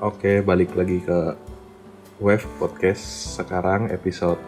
Oke, 0.00 0.40
balik 0.40 0.72
lagi 0.80 0.96
ke 1.04 1.36
Wave 2.24 2.48
Podcast 2.56 3.36
sekarang 3.36 3.92
episode 3.92 4.40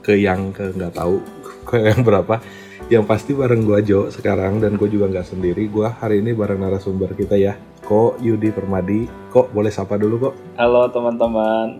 ke 0.00 0.16
yang 0.16 0.56
ke 0.56 0.72
nggak 0.72 0.96
tahu 0.96 1.20
ke 1.68 1.84
yang 1.84 2.00
berapa. 2.00 2.40
Yang 2.88 3.04
pasti 3.04 3.36
bareng 3.36 3.68
gua 3.68 3.84
Jo 3.84 4.08
sekarang 4.08 4.56
dan 4.56 4.80
gue 4.80 4.88
juga 4.88 5.12
nggak 5.12 5.28
sendiri. 5.36 5.68
Gua 5.68 5.92
hari 5.92 6.24
ini 6.24 6.32
bareng 6.32 6.64
narasumber 6.64 7.12
kita 7.12 7.36
ya, 7.36 7.60
Ko 7.84 8.16
Yudi 8.24 8.48
Permadi. 8.48 9.04
Kok 9.36 9.52
boleh 9.52 9.68
sapa 9.68 10.00
dulu 10.00 10.32
kok? 10.32 10.34
Halo 10.56 10.88
teman-teman. 10.88 11.76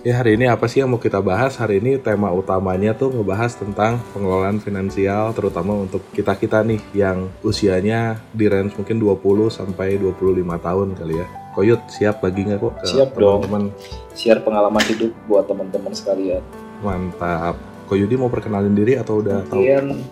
Ya 0.00 0.16
hari 0.24 0.40
ini 0.40 0.48
apa 0.48 0.64
sih 0.64 0.80
yang 0.80 0.88
mau 0.88 1.00
kita 1.00 1.20
bahas? 1.20 1.60
Hari 1.60 1.84
ini 1.84 2.00
tema 2.00 2.32
utamanya 2.32 2.96
tuh 2.96 3.12
ngebahas 3.12 3.60
tentang 3.60 4.00
pengelolaan 4.16 4.56
finansial 4.56 5.36
terutama 5.36 5.76
untuk 5.84 6.00
kita-kita 6.16 6.64
nih 6.64 6.80
yang 6.96 7.28
usianya 7.44 8.24
di 8.32 8.48
range 8.48 8.80
mungkin 8.80 8.96
20 9.04 9.52
sampai 9.52 10.00
25 10.00 10.48
tahun 10.64 10.96
kali 10.96 11.20
ya. 11.20 11.43
Koyut 11.54 11.86
siap 11.86 12.18
bagi 12.18 12.42
nggak 12.42 12.58
kok? 12.58 12.74
ke 12.82 12.86
Siap 12.90 13.14
dong. 13.14 13.46
teman-teman? 13.46 13.70
Share 14.18 14.42
pengalaman 14.42 14.82
hidup 14.90 15.14
buat 15.30 15.46
teman-teman 15.46 15.94
sekalian. 15.94 16.42
Mantap. 16.82 17.54
Ko 17.86 17.94
Yudi 17.94 18.18
mau 18.18 18.26
perkenalin 18.26 18.74
diri 18.74 18.98
atau 18.98 19.22
udah 19.22 19.46
tahu? 19.46 19.62
Mungkin 19.62 20.02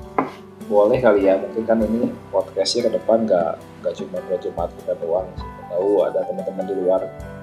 boleh 0.71 0.99
kali 1.03 1.27
ya. 1.27 1.43
Mungkin 1.43 1.63
kan 1.67 1.83
ini 1.83 2.15
podcastnya 2.31 2.87
ke 2.87 2.91
depan 2.95 3.27
nggak 3.27 3.51
nggak 3.83 3.95
cuma 3.99 4.19
buat 4.31 4.41
jemaat 4.41 4.71
kita 4.79 4.93
doang. 5.03 5.27
Siapa 5.35 5.63
tahu 5.75 5.91
ada 6.07 6.21
teman-teman 6.31 6.65
di 6.71 6.75
luar 6.79 7.01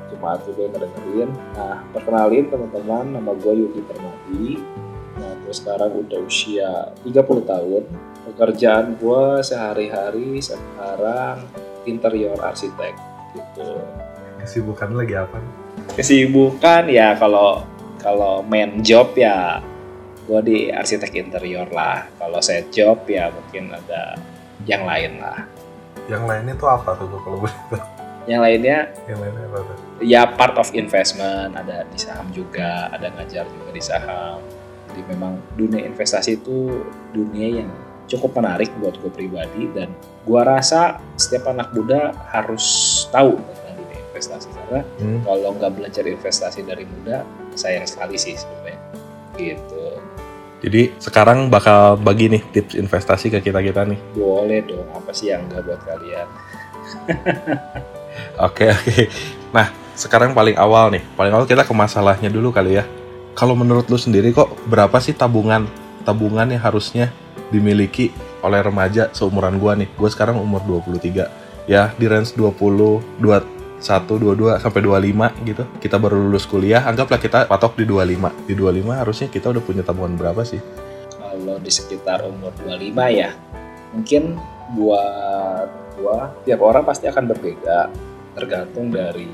jemaat 0.10 0.40
juga 0.48 0.60
yang 0.64 0.74
ngedengerin. 0.80 1.30
Nah, 1.60 1.76
perkenalin 1.92 2.46
teman-teman, 2.48 3.06
nama 3.20 3.32
gue 3.36 3.54
Yudi 3.54 3.82
Permadi. 3.84 4.48
Nah, 5.20 5.32
gue 5.44 5.54
sekarang 5.54 5.92
udah 6.08 6.20
usia 6.24 6.96
30 7.04 7.44
tahun. 7.44 7.84
Pekerjaan 8.32 8.96
gue 8.96 9.24
sehari-hari 9.44 10.40
sekarang 10.40 11.44
interior 11.84 12.38
arsitek 12.40 12.94
gitu. 13.34 13.78
Kesibukan 14.40 14.90
lagi 14.96 15.16
apa? 15.16 15.38
kesibukan 15.96 16.88
ya 16.88 17.18
kalau 17.18 17.66
kalau 18.00 18.40
main 18.46 18.80
job 18.86 19.12
ya 19.18 19.60
gue 20.30 20.40
di 20.46 20.58
arsitek 20.70 21.12
interior 21.18 21.66
lah 21.74 22.06
kalau 22.22 22.38
saya 22.40 22.62
job 22.70 23.04
ya 23.10 23.34
mungkin 23.34 23.74
ada 23.74 24.16
yang 24.70 24.86
lain 24.86 25.18
lah 25.18 25.44
Yang 26.10 26.24
lainnya 26.26 26.54
tuh 26.58 26.70
apa 26.70 26.96
tuh 26.98 27.20
kalau 27.22 27.38
boleh 27.44 27.58
tahu? 27.70 27.78
yang 28.30 28.42
lainnya 28.46 28.94
Yang 29.10 29.20
lainnya 29.26 29.44
apa 29.50 29.58
tuh? 29.66 29.76
ya 30.00 30.22
part 30.30 30.56
of 30.56 30.70
investment 30.78 31.58
ada 31.58 31.84
di 31.90 31.98
saham 31.98 32.30
juga 32.32 32.88
ada 32.94 33.10
ngajar 33.18 33.44
juga 33.50 33.70
di 33.74 33.82
saham 33.84 34.38
jadi 34.94 35.02
memang 35.10 35.42
dunia 35.58 35.84
investasi 35.84 36.38
itu 36.40 36.86
dunia 37.12 37.66
yang 37.66 37.70
cukup 38.10 38.42
menarik 38.42 38.74
buat 38.82 38.98
gue 38.98 39.12
pribadi 39.14 39.70
dan 39.74 39.90
gue 40.26 40.42
rasa 40.42 40.98
setiap 41.18 41.50
anak 41.54 41.74
muda 41.74 42.14
harus 42.30 42.66
tahu 43.14 43.38
investasi 44.10 44.50
karena 44.52 44.82
Hmm. 44.98 45.22
kalau 45.22 45.54
nggak 45.54 45.72
belajar 45.74 46.04
investasi 46.04 46.66
dari 46.66 46.84
muda 46.84 47.24
sayang 47.54 47.86
sekali 47.86 48.18
sih 48.18 48.34
sebenarnya 48.34 48.80
gitu 49.36 49.86
Jadi 50.60 50.92
sekarang 51.00 51.48
bakal 51.48 51.96
bagi 51.96 52.28
nih 52.28 52.44
tips 52.52 52.76
investasi 52.76 53.32
ke 53.32 53.40
kita-kita 53.40 53.88
nih. 53.88 53.96
boleh 54.12 54.60
dong 54.68 54.92
apa 54.92 55.16
sih 55.16 55.32
yang 55.32 55.48
nggak 55.48 55.64
buat 55.64 55.82
kalian 55.88 56.28
Oke 58.40 58.68
oke. 58.68 59.08
Nah 59.52 59.68
sekarang 59.94 60.32
paling 60.32 60.56
awal 60.56 60.92
nih, 60.92 61.04
paling 61.14 61.32
awal 61.32 61.46
kita 61.46 61.64
ke 61.64 61.72
masalahnya 61.72 62.28
dulu 62.28 62.52
kali 62.52 62.76
ya. 62.76 62.84
Kalau 63.36 63.56
menurut 63.56 63.88
lu 63.88 63.96
sendiri 63.96 64.32
kok 64.32 64.52
berapa 64.68 64.96
sih 65.00 65.16
tabungan 65.16 65.68
tabungan 66.04 66.50
yang 66.50 66.60
harusnya 66.60 67.12
dimiliki 67.48 68.12
oleh 68.40 68.60
remaja 68.60 69.12
seumuran 69.12 69.60
gua 69.60 69.76
nih? 69.76 69.88
Gue 69.96 70.10
sekarang 70.12 70.40
umur 70.40 70.60
23. 70.66 71.28
Ya 71.70 71.94
di 71.96 72.10
range 72.10 72.34
20, 72.36 73.00
21, 73.80 74.60
22 74.60 74.64
sampai 74.64 74.82
25 74.84 75.48
gitu. 75.48 75.64
Kita 75.80 75.96
baru 75.96 76.20
lulus 76.20 76.46
kuliah, 76.46 76.84
anggaplah 76.84 77.20
kita 77.20 77.48
patok 77.48 77.80
di 77.80 77.88
25. 77.88 78.48
Di 78.48 78.54
25 78.54 79.02
harusnya 79.02 79.28
kita 79.32 79.56
udah 79.56 79.64
punya 79.64 79.82
tabungan 79.82 80.20
berapa 80.20 80.44
sih? 80.44 80.60
kalau 81.40 81.56
di 81.64 81.72
sekitar 81.72 82.28
umur 82.28 82.52
25 82.68 83.00
ya 83.16 83.32
mungkin 83.96 84.36
buat 84.76 85.70
gua 85.96 86.36
tiap 86.44 86.60
orang 86.60 86.84
pasti 86.84 87.08
akan 87.08 87.26
berbeda 87.32 87.88
tergantung 88.36 88.92
dari 88.92 89.32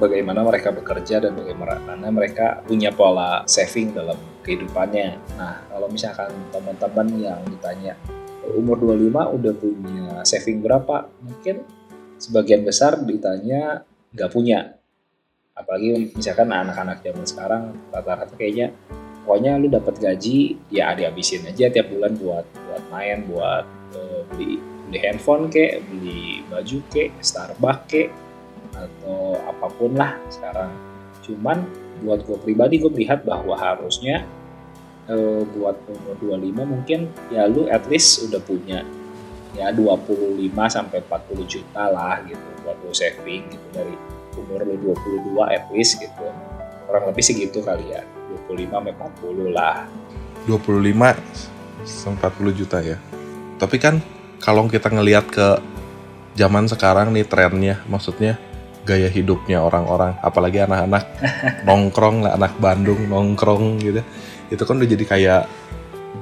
bagaimana 0.00 0.42
mereka 0.42 0.72
bekerja 0.72 1.22
dan 1.22 1.36
bagaimana 1.36 2.08
mereka 2.10 2.64
punya 2.66 2.90
pola 2.90 3.46
saving 3.46 3.94
dalam 3.94 4.18
kehidupannya. 4.42 5.38
Nah, 5.38 5.62
kalau 5.70 5.86
misalkan 5.86 6.34
teman-teman 6.50 7.06
yang 7.22 7.38
ditanya 7.46 7.94
umur 8.58 8.74
25 8.82 9.38
udah 9.38 9.52
punya 9.54 10.06
saving 10.26 10.58
berapa? 10.58 11.06
Mungkin 11.22 11.62
sebagian 12.22 12.62
besar 12.62 13.02
ditanya 13.02 13.82
nggak 14.14 14.30
punya. 14.30 14.78
Apalagi 15.58 16.14
misalkan 16.14 16.48
anak-anak 16.48 17.02
zaman 17.02 17.26
sekarang 17.26 17.62
rata-rata 17.90 18.32
kayaknya 18.38 18.72
pokoknya 19.22 19.58
lu 19.58 19.70
dapat 19.70 19.94
gaji 20.02 20.58
ya 20.68 20.94
dihabisin 20.98 21.46
aja 21.46 21.70
tiap 21.70 21.90
bulan 21.90 22.14
buat 22.18 22.46
buat 22.46 22.84
main 22.90 23.24
buat 23.30 23.64
eh, 23.94 24.20
beli 24.34 24.58
beli 24.90 24.98
handphone 24.98 25.46
kek 25.48 25.80
beli 25.86 26.42
baju 26.50 26.78
kek 26.90 27.14
Starbucks 27.22 27.86
kek 27.86 28.08
atau 28.72 29.38
apa 29.46 29.66
pun 29.78 29.94
lah 29.94 30.18
sekarang 30.32 30.72
cuman 31.22 31.62
buat 32.02 32.26
gue 32.26 32.38
pribadi 32.42 32.82
gue 32.82 32.90
melihat 32.90 33.22
bahwa 33.22 33.54
harusnya 33.54 34.26
eh, 35.06 35.42
buat 35.54 35.78
umur 35.86 36.40
25 36.40 36.66
mungkin 36.66 37.00
ya 37.30 37.46
lu 37.46 37.70
at 37.70 37.86
least 37.86 38.26
udah 38.26 38.42
punya 38.42 38.82
ya 39.52 39.68
25 39.74 40.48
sampai 40.68 40.98
40 41.04 41.44
juta 41.44 41.82
lah 41.92 42.20
gitu 42.24 42.46
buat 42.64 42.78
lu 42.80 42.92
saving 42.94 43.52
gitu 43.52 43.66
dari 43.72 43.94
umur 44.38 44.64
lu 44.64 44.96
22 44.96 45.36
at 45.52 45.68
least 45.72 46.00
gitu 46.00 46.24
kurang 46.88 47.04
lebih 47.08 47.24
segitu 47.24 47.60
kali 47.60 47.92
ya 47.92 48.02
25 48.48 48.72
sampai 48.72 48.92
40 48.96 49.52
lah 49.52 49.84
25 50.46 51.52
sampai 51.86 52.30
40 52.30 52.58
juta 52.58 52.78
ya. 52.82 52.98
Tapi 53.58 53.76
kan 53.78 54.02
kalau 54.42 54.66
kita 54.66 54.90
ngelihat 54.90 55.30
ke 55.30 55.48
zaman 56.34 56.66
sekarang 56.66 57.14
nih 57.14 57.26
trennya, 57.26 57.78
maksudnya 57.86 58.38
gaya 58.82 59.06
hidupnya 59.06 59.62
orang-orang, 59.62 60.18
apalagi 60.18 60.66
anak-anak 60.66 61.06
nongkrong 61.68 62.26
lah, 62.26 62.34
anak 62.34 62.58
Bandung 62.58 63.06
nongkrong 63.06 63.78
gitu. 63.82 64.02
Itu 64.50 64.62
kan 64.66 64.82
udah 64.82 64.88
jadi 64.90 65.04
kayak 65.06 65.42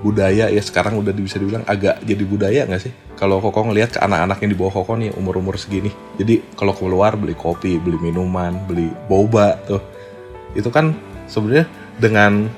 budaya 0.01 0.49
ya 0.49 0.63
sekarang 0.65 0.97
udah 0.97 1.13
bisa 1.13 1.37
dibilang 1.37 1.65
agak 1.69 2.01
jadi 2.05 2.25
budaya 2.25 2.61
nggak 2.65 2.83
sih? 2.83 2.93
Kalau 3.21 3.37
Koko 3.45 3.69
ngelihat 3.69 3.97
ke 3.97 4.01
anak-anak 4.01 4.41
yang 4.41 4.51
di 4.53 4.59
bawah 4.59 4.81
Koko 4.81 4.97
nih 4.97 5.13
umur-umur 5.13 5.61
segini. 5.61 5.93
Jadi 6.17 6.41
kalau 6.57 6.73
keluar 6.73 7.21
beli 7.21 7.37
kopi, 7.37 7.77
beli 7.77 8.01
minuman, 8.01 8.65
beli 8.65 8.89
boba 9.09 9.61
tuh. 9.69 9.83
Itu 10.57 10.73
kan 10.73 10.97
sebenarnya 11.29 11.69
dengan 12.01 12.49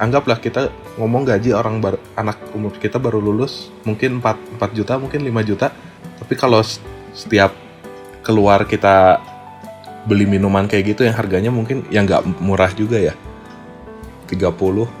anggaplah 0.00 0.40
kita 0.40 0.72
ngomong 0.96 1.28
gaji 1.28 1.52
orang 1.54 1.80
bar- 1.80 2.00
anak 2.16 2.40
umur 2.52 2.74
kita 2.76 3.00
baru 3.00 3.20
lulus 3.22 3.72
mungkin 3.86 4.20
4, 4.20 4.60
4 4.60 4.76
juta 4.76 4.98
mungkin 5.00 5.24
5 5.24 5.48
juta 5.48 5.72
tapi 6.20 6.34
kalau 6.36 6.60
setiap 7.16 7.54
keluar 8.20 8.68
kita 8.68 9.22
beli 10.04 10.26
minuman 10.26 10.66
kayak 10.66 10.96
gitu 10.96 11.06
yang 11.06 11.16
harganya 11.16 11.48
mungkin 11.54 11.86
yang 11.88 12.04
nggak 12.04 12.42
murah 12.42 12.68
juga 12.74 12.98
ya 12.98 13.14
30 14.26 14.42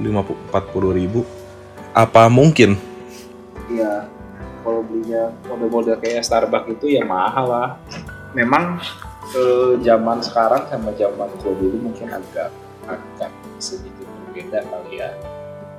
40 0.00 0.98
ribu 1.02 1.26
apa 1.92 2.28
mungkin 2.32 2.80
Iya, 3.72 4.04
kalau 4.60 4.84
belinya 4.84 5.32
model-model 5.48 5.96
kayak 5.96 6.26
Starbucks 6.28 6.76
itu 6.76 7.00
ya 7.00 7.02
mahal 7.08 7.46
lah. 7.48 7.68
Memang 8.36 8.80
eh, 9.32 9.80
zaman 9.80 10.20
sekarang 10.20 10.68
sama 10.68 10.92
zaman 10.92 11.28
gue 11.40 11.52
dulu 11.56 11.76
mungkin 11.88 12.12
agak 12.12 12.52
agak 12.84 13.32
sedikit 13.56 14.04
berbeda 14.28 14.60
kali 14.68 15.00
ya. 15.00 15.16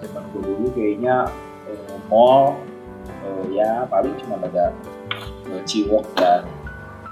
Zaman 0.02 0.24
gue 0.34 0.42
dulu 0.42 0.66
kayaknya 0.74 1.30
eh, 1.70 1.98
mall 2.10 2.58
eh, 3.06 3.44
ya 3.62 3.86
paling 3.86 4.18
cuma 4.26 4.42
ada 4.42 4.74
eh, 5.54 5.62
Ciwok 5.70 6.10
dan 6.18 6.50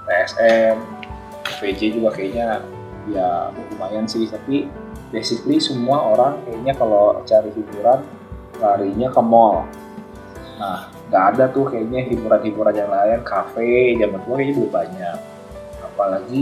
TSM, 0.09 0.77
VJ 1.61 1.81
juga 1.93 2.09
kayaknya 2.09 2.65
ya 3.05 3.53
lumayan 3.75 4.09
sih. 4.09 4.25
Tapi 4.25 4.65
basically 5.13 5.61
semua 5.61 6.01
orang 6.09 6.41
kayaknya 6.47 6.73
kalau 6.73 7.21
cari 7.27 7.53
hiburan 7.53 8.01
larinya 8.61 9.09
ke 9.09 9.21
mall. 9.21 9.65
Nah, 10.61 10.93
nggak 11.09 11.23
ada 11.35 11.43
tuh 11.49 11.65
kayaknya 11.67 12.05
hiburan-hiburan 12.05 12.75
yang 12.77 12.91
lain, 12.93 13.19
kafe, 13.25 13.97
zaman 13.97 14.21
gua 14.23 14.35
kayaknya 14.37 14.55
belum 14.61 14.71
banyak. 14.71 15.17
Apalagi 15.81 16.41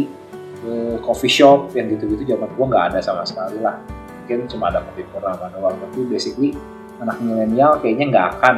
eh, 0.67 0.95
coffee 0.99 1.31
shop 1.31 1.71
yang 1.73 1.87
gitu-gitu 1.87 2.35
zaman 2.35 2.51
gua 2.59 2.65
nggak 2.67 2.85
ada 2.93 2.99
sama 2.99 3.23
sekali 3.23 3.63
lah. 3.63 3.79
Mungkin 4.23 4.45
cuma 4.51 4.69
ada 4.69 4.83
kopi 4.83 5.07
purnama 5.09 5.47
doang, 5.55 5.79
tapi 5.79 6.05
basically 6.05 6.53
anak 6.99 7.17
milenial 7.23 7.79
kayaknya 7.79 8.05
nggak 8.11 8.27
akan 8.37 8.55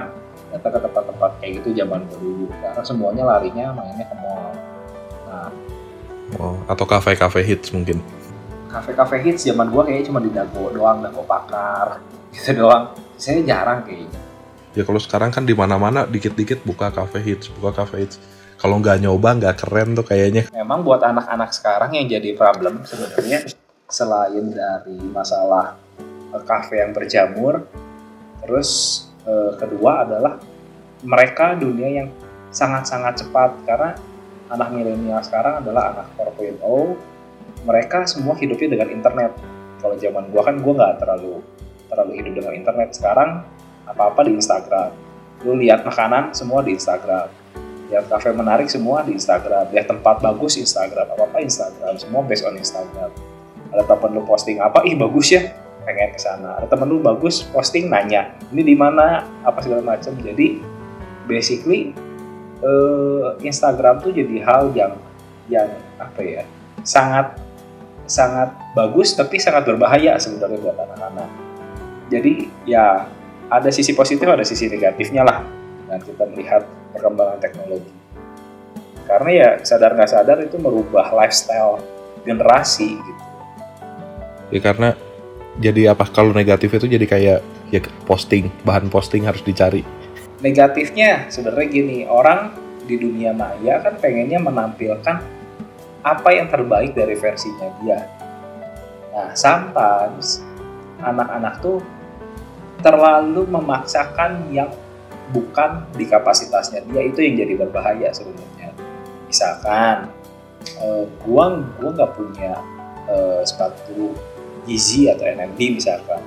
datang 0.51 0.71
ke 0.75 0.79
tempat-tempat 0.83 1.31
kayak 1.39 1.51
gitu 1.61 1.69
zaman 1.77 2.03
dulu. 2.09 2.49
Karena 2.59 2.81
semuanya 2.81 3.23
larinya 3.23 3.65
mainnya 3.77 4.05
ke 4.09 4.15
mall. 4.19 4.51
Nah, 5.29 5.49
oh, 6.41 6.57
atau 6.65 6.83
kafe-kafe 6.89 7.45
hits 7.45 7.71
mungkin 7.71 8.01
kafe-kafe 8.71 9.19
hits 9.19 9.43
zaman 9.43 9.67
gua 9.67 9.83
kayaknya 9.83 10.07
cuma 10.07 10.19
di 10.23 10.31
Dago 10.31 10.71
doang, 10.71 11.03
Dago 11.03 11.27
Pakar, 11.27 11.99
gitu 12.31 12.63
doang. 12.63 12.95
Saya 13.19 13.43
jarang 13.45 13.85
kayaknya. 13.85 14.21
ya 14.71 14.87
kalau 14.87 15.03
sekarang 15.03 15.35
kan 15.35 15.43
di 15.43 15.51
mana-mana 15.51 16.07
dikit-dikit 16.07 16.63
buka 16.63 16.95
cafe 16.95 17.19
hits 17.19 17.51
buka 17.59 17.83
cafe 17.83 18.07
hits. 18.07 18.17
Kalau 18.55 18.79
nggak 18.79 19.03
nyoba 19.03 19.35
nggak 19.37 19.55
keren 19.61 19.97
tuh 19.97 20.05
kayaknya. 20.07 20.47
Memang 20.55 20.85
buat 20.85 21.03
anak-anak 21.03 21.51
sekarang 21.51 21.91
yang 21.97 22.07
jadi 22.07 22.37
problem 22.37 22.85
sebenarnya 22.87 23.51
selain 23.91 24.53
dari 24.55 24.95
masalah 25.11 25.75
eh, 26.31 26.43
kafe 26.47 26.79
yang 26.79 26.95
berjamur 26.95 27.67
terus 28.41 28.69
eh, 29.27 29.51
kedua 29.59 30.07
adalah 30.07 30.39
mereka 31.03 31.57
dunia 31.59 31.89
yang 31.89 32.07
sangat-sangat 32.53 33.27
cepat. 33.27 33.51
Karena 33.67 33.91
anak 34.51 34.69
milenial 34.71 35.19
sekarang 35.25 35.63
adalah 35.65 35.91
anak 35.95 36.07
4.0 36.15 36.63
mereka 37.67 38.07
semua 38.09 38.33
hidupnya 38.39 38.79
dengan 38.79 38.89
internet. 38.93 39.31
Kalau 39.81 39.97
zaman 39.97 40.29
gua 40.29 40.41
kan 40.45 40.55
gua 40.61 40.73
nggak 40.77 40.95
terlalu 41.01 41.41
terlalu 41.91 42.23
hidup 42.23 42.33
dengan 42.39 42.53
internet. 42.55 42.95
Sekarang 42.95 43.43
apa-apa 43.83 44.23
di 44.23 44.39
Instagram. 44.39 44.95
Lu 45.43 45.59
lihat 45.59 45.83
makanan 45.83 46.31
semua 46.31 46.63
di 46.63 46.79
Instagram. 46.79 47.27
Lihat 47.91 48.07
kafe 48.07 48.31
menarik 48.31 48.71
semua 48.71 49.03
di 49.03 49.19
Instagram. 49.19 49.67
Lihat 49.75 49.91
tempat 49.91 50.23
bagus 50.23 50.55
Instagram. 50.55 51.11
Apa 51.11 51.27
apa 51.27 51.37
Instagram. 51.43 51.99
Semua 51.99 52.23
based 52.23 52.47
on 52.47 52.55
Instagram. 52.55 53.11
Ada 53.75 53.83
temen 53.83 54.09
lu 54.15 54.23
posting 54.23 54.63
apa? 54.63 54.87
Ih 54.87 54.95
bagus 54.95 55.35
ya. 55.35 55.51
Pengen 55.83 56.15
ke 56.15 56.19
sana. 56.23 56.55
Ada 56.63 56.71
temen 56.71 56.87
lu 56.87 57.03
bagus 57.03 57.43
posting 57.51 57.91
nanya. 57.91 58.31
Ini 58.55 58.63
di 58.63 58.75
mana? 58.79 59.27
Apa 59.43 59.59
segala 59.59 59.83
macam. 59.83 60.15
Jadi 60.15 60.63
basically 61.27 61.91
eh, 62.63 63.27
Instagram 63.43 63.99
tuh 63.99 64.15
jadi 64.15 64.39
hal 64.45 64.71
yang 64.71 64.95
yang 65.49 65.67
apa 65.99 66.21
ya 66.23 66.43
sangat 66.85 67.35
sangat 68.07 68.55
bagus 68.75 69.13
tapi 69.15 69.35
sangat 69.37 69.67
berbahaya 69.67 70.15
sebenarnya 70.15 70.59
buat 70.63 70.77
anak-anak 70.79 71.50
jadi 72.11 72.51
ya 72.67 73.07
ada 73.47 73.69
sisi 73.71 73.95
positif 73.95 74.27
ada 74.27 74.43
sisi 74.43 74.67
negatifnya 74.67 75.23
lah. 75.23 75.47
Dengan 75.87 75.99
kita 76.03 76.23
melihat 76.27 76.63
perkembangan 76.91 77.39
teknologi. 77.39 77.93
Karena 79.07 79.29
ya 79.31 79.49
sadar 79.63 79.95
nggak 79.95 80.11
sadar 80.11 80.37
itu 80.43 80.59
merubah 80.59 81.11
lifestyle 81.15 81.79
generasi 82.27 82.99
gitu. 82.99 83.23
Ya 84.51 84.59
karena 84.59 84.89
jadi 85.59 85.95
apa 85.95 86.07
kalau 86.11 86.35
negatif 86.35 86.75
itu 86.75 86.87
jadi 86.87 87.05
kayak 87.07 87.39
ya 87.71 87.79
posting 88.07 88.51
bahan 88.67 88.91
posting 88.91 89.23
harus 89.23 89.43
dicari. 89.43 89.83
Negatifnya 90.43 91.31
sebenarnya 91.31 91.67
gini 91.71 91.97
orang 92.07 92.55
di 92.87 92.99
dunia 92.99 93.31
maya 93.31 93.79
kan 93.79 93.95
pengennya 93.99 94.39
menampilkan 94.39 95.23
apa 96.01 96.29
yang 96.33 96.47
terbaik 96.51 96.91
dari 96.95 97.15
versinya 97.15 97.67
dia. 97.83 97.99
Nah 99.11 99.31
sometimes 99.35 100.39
anak-anak 101.03 101.59
tuh 101.59 101.79
terlalu 102.81 103.47
memaksakan 103.47 104.51
yang 104.51 104.69
bukan 105.31 105.87
di 105.95 106.05
kapasitasnya 106.05 106.83
dia. 106.85 107.01
Itu 107.07 107.23
yang 107.23 107.39
jadi 107.39 107.53
berbahaya 107.55 108.11
sebenarnya. 108.11 108.75
Misalkan 109.25 110.11
eh, 110.81 111.05
gua 111.23 111.63
gua 111.79 111.89
nggak 111.95 112.11
punya 112.13 112.59
eh, 113.07 113.41
sepatu 113.47 114.13
Yeezy 114.69 115.09
atau 115.09 115.25
NMD 115.25 115.81
misalkan. 115.81 116.21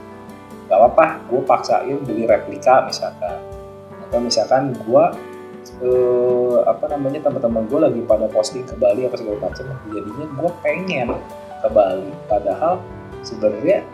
Nggak 0.66 0.78
apa-apa 0.80 1.06
gue 1.30 1.40
paksain 1.44 1.98
beli 2.02 2.26
replika 2.26 2.82
misalkan. 2.82 3.38
Atau 4.08 4.18
misalkan 4.18 4.74
gue 4.74 5.04
eh, 5.84 6.58
apa 6.66 6.84
namanya 6.90 7.30
teman-teman 7.30 7.62
gue 7.70 7.78
lagi 7.78 8.00
pada 8.02 8.26
posting 8.26 8.66
ke 8.66 8.74
Bali 8.74 9.06
apa 9.06 9.14
segala 9.14 9.38
macam 9.38 9.70
jadinya 9.92 10.26
gue 10.26 10.50
pengen 10.66 11.08
ke 11.62 11.68
Bali. 11.70 12.10
Padahal 12.26 12.82
sebenarnya 13.22 13.86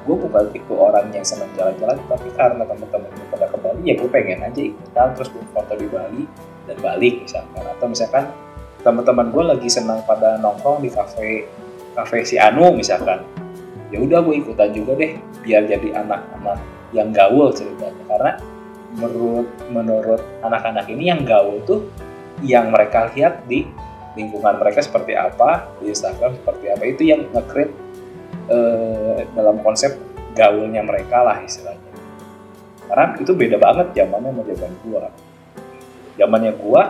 gue 0.00 0.16
bukan 0.16 0.44
tipe 0.50 0.72
orang 0.72 1.12
yang 1.12 1.24
senang 1.26 1.50
jalan-jalan 1.54 1.96
tapi 2.08 2.28
karena 2.32 2.64
teman-teman 2.64 3.10
gue 3.12 3.26
pada 3.28 3.46
ke 3.52 3.56
Bali 3.60 3.82
ya 3.84 3.94
gue 4.00 4.08
pengen 4.08 4.40
aja 4.40 4.60
ikutan 4.60 5.08
terus 5.12 5.28
gue 5.28 5.44
foto 5.52 5.72
di 5.76 5.86
Bali 5.86 6.24
dan 6.70 6.76
balik 6.78 7.14
misalkan. 7.26 7.62
Atau 7.66 7.86
misalkan 7.90 8.24
teman-teman 8.80 9.26
gue 9.34 9.44
lagi 9.56 9.68
senang 9.68 10.00
pada 10.06 10.40
nongkrong 10.40 10.80
di 10.80 10.90
kafe 10.94 11.50
kafe 11.98 12.22
si 12.22 12.36
Anu 12.38 12.72
misalkan. 12.72 13.26
Ya 13.90 13.98
udah 13.98 14.22
gue 14.22 14.34
ikutan 14.38 14.70
juga 14.70 14.94
deh 14.94 15.18
biar 15.42 15.66
jadi 15.66 15.98
anak-anak 15.98 16.58
yang 16.94 17.10
gaul 17.10 17.50
ceritanya. 17.50 18.04
Karena 18.06 18.32
menurut 18.94 19.48
menurut 19.70 20.22
anak-anak 20.46 20.86
ini 20.90 21.10
yang 21.10 21.22
gaul 21.26 21.58
tuh 21.66 21.90
yang 22.40 22.72
mereka 22.72 23.10
lihat 23.12 23.44
di 23.46 23.68
lingkungan 24.18 24.58
mereka 24.58 24.82
seperti 24.82 25.14
apa 25.14 25.70
di 25.78 25.94
Instagram 25.94 26.34
seperti 26.42 26.66
apa 26.72 26.82
itu 26.82 27.02
yang 27.06 27.30
nge-create 27.30 27.70
eh, 28.50 29.24
dalam 29.32 29.62
konsep 29.62 29.94
gaulnya 30.34 30.82
mereka 30.82 31.22
lah 31.22 31.38
istilahnya. 31.42 31.90
Karena 32.90 33.14
itu 33.22 33.32
beda 33.34 33.56
banget 33.56 33.94
zamannya 33.94 34.30
sama 34.34 34.42
zaman 34.50 34.72
gua. 34.82 35.02
Zamannya 36.18 36.52
gua 36.58 36.82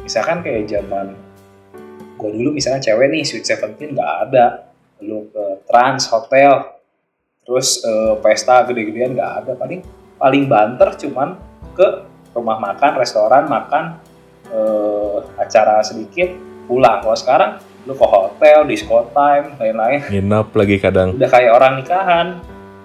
misalkan 0.00 0.40
kayak 0.40 0.64
zaman 0.66 1.12
gua 2.16 2.30
dulu 2.32 2.56
misalnya 2.56 2.80
cewek 2.80 3.12
nih 3.12 3.22
Sweet 3.22 3.44
Seventeen 3.44 3.92
nggak 3.92 4.12
ada. 4.28 4.72
Lu 5.04 5.28
ke 5.28 5.66
trans 5.68 6.08
hotel 6.08 6.80
terus 7.44 7.84
eh, 7.84 8.14
pesta 8.24 8.64
gede-gedean 8.64 9.12
nggak 9.12 9.32
ada. 9.44 9.52
Paling 9.60 9.80
paling 10.16 10.44
banter 10.48 10.88
cuman 11.04 11.36
ke 11.76 11.88
rumah 12.32 12.56
makan 12.56 12.92
restoran 12.96 13.44
makan 13.44 14.00
eh, 14.48 15.18
acara 15.36 15.84
sedikit 15.84 16.32
pulang. 16.64 17.04
Kalau 17.04 17.18
sekarang 17.18 17.50
lu 17.82 17.92
ke 17.98 18.06
hotel 18.06 18.62
disco 18.66 19.10
time 19.10 19.58
lain-lain. 19.58 20.00
Nginep 20.06 20.48
lagi 20.54 20.76
kadang. 20.78 21.08
Udah 21.18 21.30
kayak 21.30 21.52
orang 21.52 21.72
nikahan. 21.82 22.26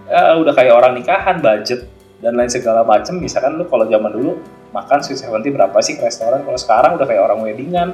Eh, 0.08 0.34
udah 0.42 0.54
kayak 0.56 0.74
orang 0.74 0.94
nikahan 0.98 1.38
budget 1.38 1.86
dan 2.24 2.34
lain 2.34 2.50
segala 2.50 2.82
macem. 2.82 3.22
Misalkan 3.22 3.62
lu 3.62 3.70
kalau 3.70 3.86
zaman 3.86 4.10
dulu 4.10 4.42
makan 4.74 5.00
sweet 5.06 5.22
seventy 5.22 5.54
berapa 5.54 5.76
sih 5.86 6.02
ke 6.02 6.04
restoran? 6.06 6.42
Kalau 6.42 6.58
sekarang 6.58 6.92
udah 6.98 7.06
kayak 7.06 7.22
orang 7.22 7.40
weddingan. 7.46 7.94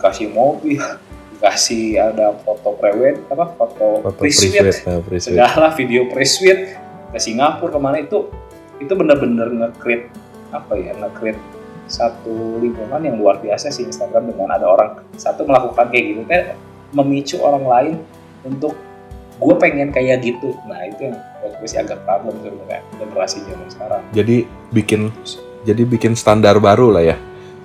Kasih 0.00 0.32
mobil 0.32 0.80
kasih 1.44 2.00
ada 2.00 2.36
foto 2.40 2.76
prewed 2.76 3.20
apa 3.32 3.52
foto, 3.56 4.04
foto 4.04 4.16
pre-suite. 4.16 4.60
pre-suite, 4.60 4.88
nah, 4.88 5.00
pre-suite. 5.00 5.36
segala 5.36 5.68
video 5.76 6.08
pre-suite. 6.10 6.62
Ke 7.10 7.18
Singapura 7.18 7.74
ke 7.74 7.78
mana 7.78 7.96
itu 8.02 8.30
itu 8.80 8.92
bener-bener 8.96 9.50
nge-create 9.50 10.08
apa 10.50 10.72
ya 10.74 10.96
nge-create 10.96 11.59
satu 11.90 12.62
lingkungan 12.62 13.02
yang 13.02 13.18
luar 13.18 13.42
biasa 13.42 13.74
sih 13.74 13.82
Instagram 13.84 14.30
dengan 14.30 14.54
ada 14.54 14.66
orang 14.70 15.02
satu 15.18 15.42
melakukan 15.44 15.90
kayak 15.90 16.04
gitu. 16.14 16.20
Teh 16.30 16.54
memicu 16.94 17.36
orang 17.42 17.64
lain 17.66 17.96
untuk 18.46 18.78
gue 19.40 19.54
pengen 19.58 19.90
kayak 19.90 20.22
gitu. 20.22 20.54
Nah 20.70 20.86
itu 20.86 21.10
yang 21.10 21.16
buat 21.42 21.52
gue 21.58 21.68
sih 21.68 21.80
agak 21.82 22.06
problem 22.06 22.38
sebenarnya 22.40 22.80
generasi 22.96 23.38
zaman 23.44 23.68
sekarang. 23.68 24.02
Jadi 24.14 24.36
bikin 24.70 25.10
jadi 25.66 25.82
bikin 25.84 26.14
standar 26.14 26.56
baru 26.62 26.94
lah 26.94 27.04
ya. 27.04 27.16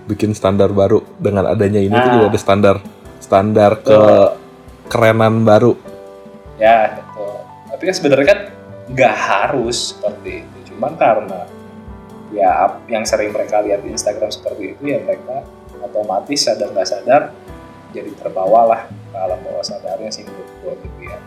Bikin 0.09 0.33
standar 0.33 0.73
baru. 0.73 1.05
Dengan 1.21 1.45
adanya 1.45 1.79
ini 1.79 1.93
tuh 1.93 2.09
Nah. 2.09 2.13
juga 2.17 2.25
ada 2.33 2.39
standar 2.41 2.75
standar 3.21 3.71
ke 3.85 3.99
kerenan 4.89 5.45
baru. 5.45 5.77
Ya 6.57 6.97
gitu 6.97 7.15
tapi 7.75 7.91
kan 7.91 7.95
sebenarnya 7.99 8.27
kan 8.31 8.39
nggak 8.95 9.15
harus 9.19 9.91
seperti 9.91 10.47
itu. 10.47 10.57
Cuman 10.71 10.95
karena 10.95 11.43
ya 12.35 12.67
yang 12.91 13.07
sering 13.07 13.31
mereka 13.31 13.63
lihat 13.63 13.81
di 13.81 13.95
Instagram 13.95 14.29
seperti 14.29 14.75
itu 14.75 14.83
ya 14.91 14.99
mereka 14.99 15.47
otomatis 15.79 16.43
sadar 16.43 16.69
nggak 16.75 16.87
sadar 16.87 17.21
jadi 17.95 18.11
terbawa 18.19 18.75
lah 18.75 18.81
ke 18.85 19.15
alam 19.15 19.39
bawah 19.39 19.63
sadarnya 19.63 20.11
sih 20.11 20.27
menurut 20.27 20.51
gue 20.59 20.73
gitu 20.83 21.01
ya. 21.07 21.17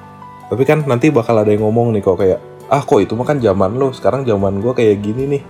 Tapi 0.49 0.63
kan 0.69 0.85
nanti 0.85 1.09
bakal 1.09 1.41
ada 1.41 1.49
yang 1.49 1.65
ngomong 1.65 1.97
nih 1.97 2.05
kok 2.05 2.21
kayak 2.21 2.41
ah 2.69 2.85
kok 2.85 3.01
itu 3.01 3.17
mah 3.17 3.25
kan 3.25 3.41
zaman 3.41 3.81
lo 3.81 3.97
sekarang 3.97 4.29
zaman 4.29 4.61
gua 4.61 4.77
kayak 4.77 5.01
gini 5.01 5.25
nih. 5.25 5.43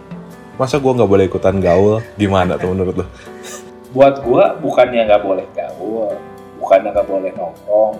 Masa 0.54 0.78
gua 0.78 0.94
nggak 0.94 1.10
boleh 1.10 1.24
ikutan 1.26 1.58
gaul? 1.58 2.02
Gimana 2.14 2.54
tuh 2.54 2.70
menurut 2.70 3.02
lo 3.02 3.06
buat 3.96 4.20
gue 4.20 4.44
bukannya 4.60 5.08
nggak 5.08 5.22
boleh 5.24 5.46
gaul 5.56 6.12
bukannya 6.60 6.92
nggak 6.92 7.08
boleh 7.08 7.30
nongkrong 7.32 7.96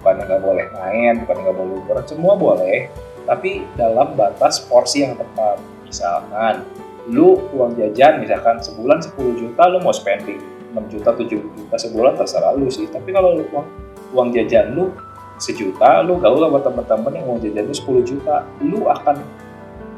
bukannya 0.00 0.22
nggak 0.24 0.42
boleh 0.42 0.66
main 0.72 1.12
bukannya 1.20 1.42
nggak 1.44 1.58
boleh 1.58 1.72
liburan 1.82 2.04
semua 2.08 2.34
boleh. 2.38 2.78
Tapi 3.26 3.66
dalam 3.74 4.14
batas 4.14 4.62
porsi 4.62 5.02
yang 5.02 5.18
tepat. 5.18 5.58
Misalkan 5.82 6.62
lu 7.06 7.38
uang 7.54 7.78
jajan 7.78 8.18
misalkan 8.18 8.58
sebulan 8.58 8.98
10 8.98 9.14
juta 9.38 9.62
lu 9.70 9.78
mau 9.78 9.94
spending 9.94 10.42
6 10.74 10.92
juta 10.92 11.10
7 11.14 11.30
juta 11.30 11.76
sebulan 11.78 12.18
terserah 12.18 12.52
lu 12.58 12.66
sih. 12.68 12.90
Tapi 12.90 13.14
kalau 13.14 13.38
lu 13.38 13.44
uang 13.54 13.66
uang 14.12 14.28
jajan 14.34 14.74
lu 14.74 14.90
sejuta 15.36 16.02
lu 16.02 16.16
gaul 16.18 16.40
sama 16.40 16.58
temen-temen 16.60 17.12
yang 17.16 17.26
uang 17.30 17.40
jajan 17.40 17.64
lu 17.68 17.74
10 17.74 18.10
juta 18.10 18.36
lu 18.64 18.80
akan 18.90 19.16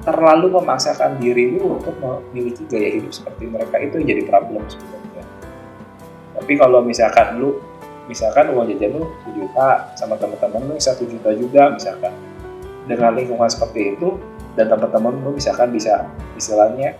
terlalu 0.06 0.46
memaksakan 0.56 1.18
diri 1.20 1.58
lu 1.58 1.76
untuk 1.80 1.94
memiliki 2.00 2.64
gaya 2.68 2.94
hidup 2.94 3.12
seperti 3.12 3.44
mereka. 3.48 3.80
Itu 3.80 4.00
yang 4.00 4.08
jadi 4.16 4.22
problem 4.28 4.62
sebenarnya. 4.68 5.24
Tapi 6.38 6.52
kalau 6.54 6.80
misalkan 6.84 7.40
lu 7.40 7.58
misalkan 8.08 8.52
uang 8.52 8.68
jajan 8.72 9.00
lu 9.00 9.04
1 9.32 9.36
juta 9.36 9.92
sama 9.96 10.14
teman-teman 10.16 10.60
lu 10.64 10.74
1 10.76 11.12
juta 11.12 11.30
juga 11.32 11.62
misalkan 11.72 12.12
dengan 12.88 13.12
lingkungan 13.12 13.48
seperti 13.52 13.96
itu 13.96 14.16
dan 14.58 14.66
teman-teman 14.66 15.14
lu 15.22 15.38
misalkan 15.38 15.70
bisa 15.70 16.02
istilahnya 16.34 16.98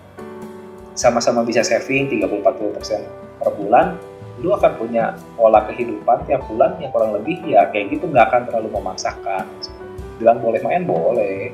sama-sama 0.95 1.43
bisa 1.43 1.67
saving 1.67 2.07
30-40% 2.07 3.43
per 3.43 3.51
bulan 3.59 3.99
lu 4.39 4.55
akan 4.55 4.73
punya 4.79 5.19
pola 5.35 5.67
kehidupan 5.67 6.23
tiap 6.31 6.47
bulan 6.47 6.79
yang 6.79 6.95
kurang 6.95 7.11
lebih 7.19 7.43
ya 7.43 7.67
kayak 7.75 7.99
gitu 7.99 8.07
nggak 8.07 8.31
akan 8.31 8.43
terlalu 8.47 8.69
memaksakan. 8.79 9.45
Bilang 10.23 10.39
boleh 10.39 10.63
main 10.63 10.87
boleh. 10.87 11.51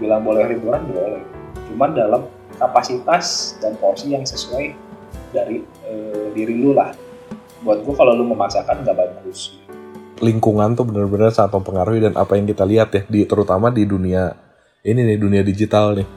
Bilang 0.00 0.24
boleh 0.24 0.48
liburan 0.48 0.80
boleh. 0.88 1.20
Cuman 1.68 1.92
dalam 1.92 2.24
kapasitas 2.56 3.56
dan 3.60 3.76
porsi 3.76 4.16
yang 4.16 4.24
sesuai 4.24 4.72
dari 5.32 5.60
uh, 5.84 6.32
diri 6.32 6.56
lu 6.56 6.72
lah. 6.72 6.96
Buat 7.60 7.84
gue 7.84 7.94
kalau 7.94 8.16
lu 8.16 8.24
memaksakan 8.32 8.80
nggak 8.80 8.96
bagus. 8.96 9.60
Lingkungan 10.24 10.72
tuh 10.72 10.88
bener-bener 10.88 11.34
sangat 11.34 11.60
mempengaruhi 11.60 12.00
dan 12.00 12.14
apa 12.16 12.38
yang 12.40 12.48
kita 12.48 12.64
lihat 12.64 12.88
ya 12.96 13.02
di 13.10 13.28
terutama 13.28 13.68
di 13.68 13.84
dunia 13.84 14.41
ini 14.82 15.06
nih 15.06 15.18
dunia 15.18 15.42
digital 15.46 15.94
nih. 15.94 16.08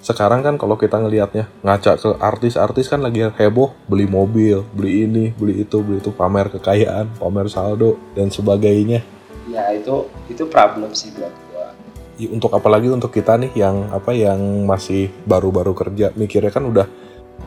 Sekarang 0.00 0.40
kan 0.40 0.56
kalau 0.56 0.80
kita 0.80 0.96
ngelihatnya 0.96 1.48
ngaca 1.60 1.96
ke 1.96 2.10
artis-artis 2.20 2.88
kan 2.88 3.04
lagi 3.04 3.24
heboh 3.24 3.72
beli 3.84 4.08
mobil 4.08 4.64
beli 4.72 5.04
ini 5.04 5.24
beli 5.36 5.64
itu 5.64 5.80
beli 5.84 6.00
itu 6.00 6.08
pamer 6.12 6.48
kekayaan 6.52 7.20
pamer 7.20 7.48
saldo 7.52 7.96
dan 8.16 8.32
sebagainya. 8.32 9.04
Ya 9.48 9.72
itu 9.72 10.08
itu 10.28 10.44
problem 10.48 10.92
sih 10.92 11.12
buat 11.16 11.32
gua. 11.52 11.72
Ya, 12.20 12.28
untuk 12.32 12.52
apalagi 12.52 12.92
untuk 12.92 13.12
kita 13.12 13.40
nih 13.40 13.52
yang 13.56 13.88
apa 13.92 14.12
yang 14.12 14.64
masih 14.68 15.08
baru-baru 15.24 15.72
kerja 15.72 16.12
mikirnya 16.16 16.52
kan 16.52 16.64
udah 16.64 16.88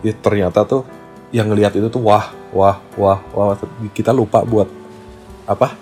ya 0.01 0.13
ternyata 0.17 0.65
tuh 0.65 0.85
yang 1.33 1.49
ngelihat 1.49 1.73
itu 1.77 1.89
tuh 1.89 2.01
wah 2.01 2.33
wah 2.53 2.81
wah 2.97 3.21
wah 3.33 3.57
kita 3.93 4.13
lupa 4.13 4.45
buat 4.45 4.69
apa 5.45 5.73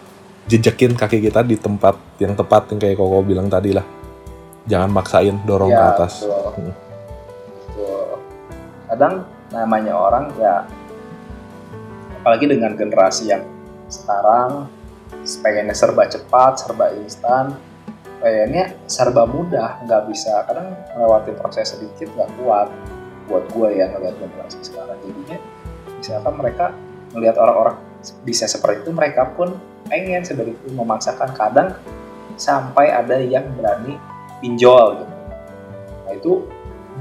jejekin 0.47 0.95
kaki 0.99 1.23
kita 1.23 1.43
di 1.43 1.55
tempat 1.55 1.95
yang 2.19 2.35
tepat 2.35 2.71
yang 2.75 2.79
kayak 2.79 2.95
koko 2.99 3.23
bilang 3.23 3.51
tadi 3.51 3.75
lah 3.75 4.00
jangan 4.69 4.89
maksain 4.93 5.35
dorong 5.45 5.71
ya, 5.73 5.77
ke 5.77 5.85
atas. 5.97 6.13
Betul. 6.25 6.49
Hmm. 6.53 6.73
betul. 7.65 8.07
Kadang 8.91 9.13
namanya 9.51 9.93
orang 9.95 10.25
ya 10.37 10.55
apalagi 12.21 12.45
dengan 12.45 12.77
generasi 12.77 13.33
yang 13.33 13.43
sekarang 13.89 14.69
pengennya 15.41 15.75
serba 15.75 16.07
cepat, 16.07 16.61
serba 16.61 16.93
instan, 16.95 17.57
pengennya 18.21 18.77
serba 18.85 19.25
mudah, 19.25 19.81
nggak 19.85 20.01
bisa. 20.09 20.45
Kadang 20.45 20.77
melewati 20.95 21.33
proses 21.35 21.73
sedikit 21.73 22.09
nggak 22.13 22.29
kuat 22.41 22.69
buat 23.29 23.47
gue 23.53 23.69
ya 23.79 23.89
ngeliat 23.89 24.15
generasi 24.17 24.59
sekarang. 24.61 24.97
Jadinya 25.01 25.37
misalkan 25.99 26.33
mereka 26.37 26.65
melihat 27.11 27.37
orang-orang 27.41 27.75
bisa 28.25 28.45
seperti 28.49 28.87
itu, 28.87 28.91
mereka 28.93 29.29
pun 29.33 29.57
pengen 29.89 30.21
seperti 30.25 30.53
itu 30.57 30.67
memaksakan. 30.73 31.33
Kadang 31.33 31.77
sampai 32.37 32.89
ada 32.89 33.17
yang 33.21 33.45
berani 33.53 33.97
pinjol 34.41 34.99
gitu. 34.99 35.15
Nah 36.03 36.13
itu 36.17 36.31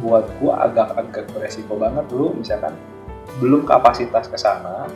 buat 0.04 0.24
gua 0.38 0.70
agak-agak 0.70 1.34
beresiko 1.34 1.74
banget 1.74 2.06
dulu 2.06 2.36
misalkan 2.38 2.76
belum 3.42 3.66
kapasitas 3.66 4.30
ke 4.30 4.38
sana 4.38 4.86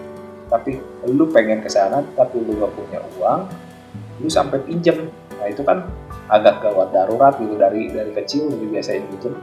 tapi 0.53 0.79
lu 1.09 1.27
pengen 1.33 1.65
ke 1.65 1.71
sana 1.73 2.05
tapi 2.15 2.39
lu 2.39 2.61
gak 2.63 2.73
punya 2.77 3.01
uang 3.19 3.49
lu 4.23 4.29
sampai 4.31 4.63
pinjem. 4.63 5.11
Nah 5.41 5.47
itu 5.51 5.67
kan 5.67 5.91
agak 6.31 6.63
gawat 6.63 6.95
darurat 6.95 7.35
gitu 7.37 7.59
dari 7.59 7.91
dari 7.91 8.13
kecil 8.15 8.53
udah 8.53 8.69
biasain 8.71 9.03
gitu. 9.19 9.35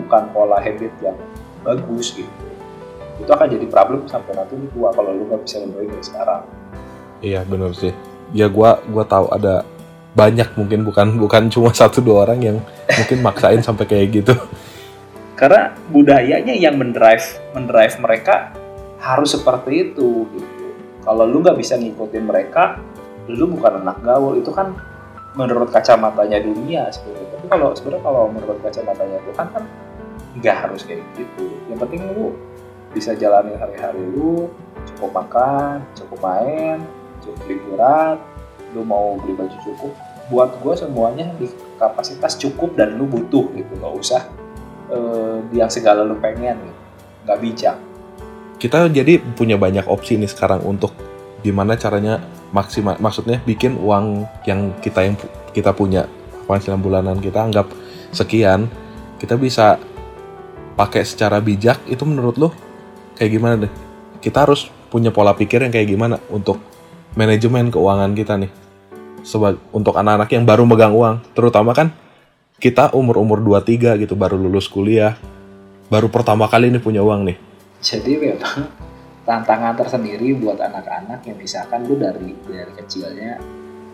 Bukan 0.00 0.32
pola 0.32 0.62
habit 0.62 0.94
yang 1.04 1.18
bagus 1.60 2.16
gitu. 2.16 2.46
Itu 3.20 3.28
akan 3.28 3.52
jadi 3.52 3.66
problem 3.68 4.08
sampai 4.08 4.32
nanti 4.32 4.56
lu 4.56 4.66
tua 4.72 4.88
kalau 4.96 5.12
lu 5.12 5.28
gak 5.28 5.44
bisa 5.44 5.60
lebih 5.60 5.92
dari 5.92 6.04
sekarang. 6.04 6.42
Iya 7.20 7.44
benar 7.44 7.76
sih. 7.76 7.92
Ya 8.32 8.48
gua 8.48 8.80
gua 8.88 9.04
tahu 9.04 9.28
ada 9.28 9.66
banyak 10.10 10.48
mungkin 10.58 10.82
bukan 10.82 11.16
bukan 11.16 11.42
cuma 11.48 11.70
satu 11.70 12.02
dua 12.02 12.26
orang 12.26 12.40
yang 12.42 12.56
mungkin 12.86 13.18
maksain 13.22 13.62
sampai 13.62 13.86
kayak 13.86 14.22
gitu. 14.22 14.34
Karena 15.38 15.72
budayanya 15.88 16.52
yang 16.52 16.76
mendrive 16.76 17.24
mendrive 17.56 17.96
mereka 18.02 18.52
harus 19.00 19.32
seperti 19.32 19.92
itu 19.92 20.28
gitu. 20.34 20.66
Kalau 21.00 21.24
lu 21.24 21.40
nggak 21.40 21.56
bisa 21.56 21.80
ngikutin 21.80 22.24
mereka 22.26 22.76
lu 23.30 23.46
bukan 23.48 23.80
anak 23.86 24.02
gaul. 24.04 24.36
Itu 24.36 24.52
kan 24.52 24.76
menurut 25.38 25.70
kacamatanya 25.70 26.42
dunia 26.42 26.90
sebenarnya. 26.90 27.38
Tapi 27.38 27.46
kalau 27.48 27.68
sebenarnya 27.72 28.04
kalau 28.04 28.22
menurut 28.28 28.58
kacamatanya 28.60 29.18
Tuhan 29.30 29.46
kan 29.54 29.64
nggak 30.42 30.56
harus 30.66 30.82
kayak 30.84 31.06
gitu. 31.14 31.46
Yang 31.70 31.78
penting 31.86 32.02
lu 32.12 32.34
bisa 32.90 33.14
jalani 33.14 33.54
hari-hari 33.54 34.02
lu 34.02 34.50
cukup 34.94 35.22
makan 35.22 35.86
cukup 35.94 36.18
main 36.26 36.78
cukup 37.22 37.40
liburan 37.46 38.16
lu 38.74 38.86
mau 38.86 39.18
beli 39.18 39.34
baju 39.34 39.56
cukup 39.62 39.92
buat 40.30 40.50
gue 40.62 40.74
semuanya 40.78 41.26
di 41.36 41.50
kapasitas 41.74 42.38
cukup 42.38 42.78
dan 42.78 42.94
lu 42.94 43.04
butuh 43.10 43.50
gitu. 43.54 43.72
Nggak 43.74 43.94
usah 43.98 44.22
uh, 44.94 45.42
yang 45.50 45.66
segala 45.66 46.06
lu 46.06 46.16
pengen 46.22 46.56
gitu. 46.62 46.80
Nggak 47.26 47.38
bijak. 47.42 47.76
Kita 48.60 48.86
jadi 48.92 49.18
punya 49.34 49.56
banyak 49.56 49.88
opsi 49.90 50.20
nih 50.20 50.30
sekarang 50.30 50.62
untuk 50.62 50.94
gimana 51.40 51.74
caranya 51.74 52.20
maksimal 52.52 53.00
maksudnya 53.00 53.40
bikin 53.42 53.80
uang 53.80 54.28
yang 54.44 54.76
kita 54.84 55.00
yang 55.08 55.16
kita 55.56 55.72
punya 55.72 56.04
penghasilan 56.44 56.76
bulanan 56.76 57.16
kita 57.16 57.40
anggap 57.40 57.72
sekian 58.12 58.68
kita 59.16 59.40
bisa 59.40 59.80
pakai 60.78 61.02
secara 61.04 61.42
bijak. 61.42 61.80
Itu 61.90 62.06
menurut 62.06 62.36
lo 62.38 62.48
kayak 63.18 63.30
gimana 63.32 63.54
deh? 63.66 63.72
Kita 64.20 64.44
harus 64.44 64.68
punya 64.92 65.08
pola 65.10 65.32
pikir 65.32 65.64
yang 65.64 65.72
kayak 65.72 65.88
gimana 65.88 66.16
untuk 66.28 66.60
manajemen 67.18 67.72
keuangan 67.72 68.14
kita 68.14 68.38
nih 68.38 68.59
sebagai 69.22 69.60
untuk 69.70 69.96
anak-anak 69.96 70.30
yang 70.32 70.44
baru 70.44 70.64
megang 70.64 70.94
uang, 70.94 71.20
terutama 71.36 71.76
kan 71.76 71.92
kita 72.60 72.92
umur-umur 72.92 73.40
23 73.40 73.96
gitu 74.00 74.14
baru 74.16 74.36
lulus 74.36 74.68
kuliah, 74.68 75.16
baru 75.88 76.12
pertama 76.12 76.44
kali 76.46 76.68
ini 76.68 76.78
punya 76.78 77.00
uang 77.00 77.24
nih. 77.24 77.36
Jadi 77.80 78.12
memang 78.20 78.68
tantangan 79.24 79.76
tersendiri 79.80 80.36
buat 80.36 80.60
anak-anak 80.60 81.24
yang 81.24 81.36
misalkan 81.40 81.88
lu 81.88 81.96
dari 81.96 82.36
dari 82.44 82.72
kecilnya 82.76 83.40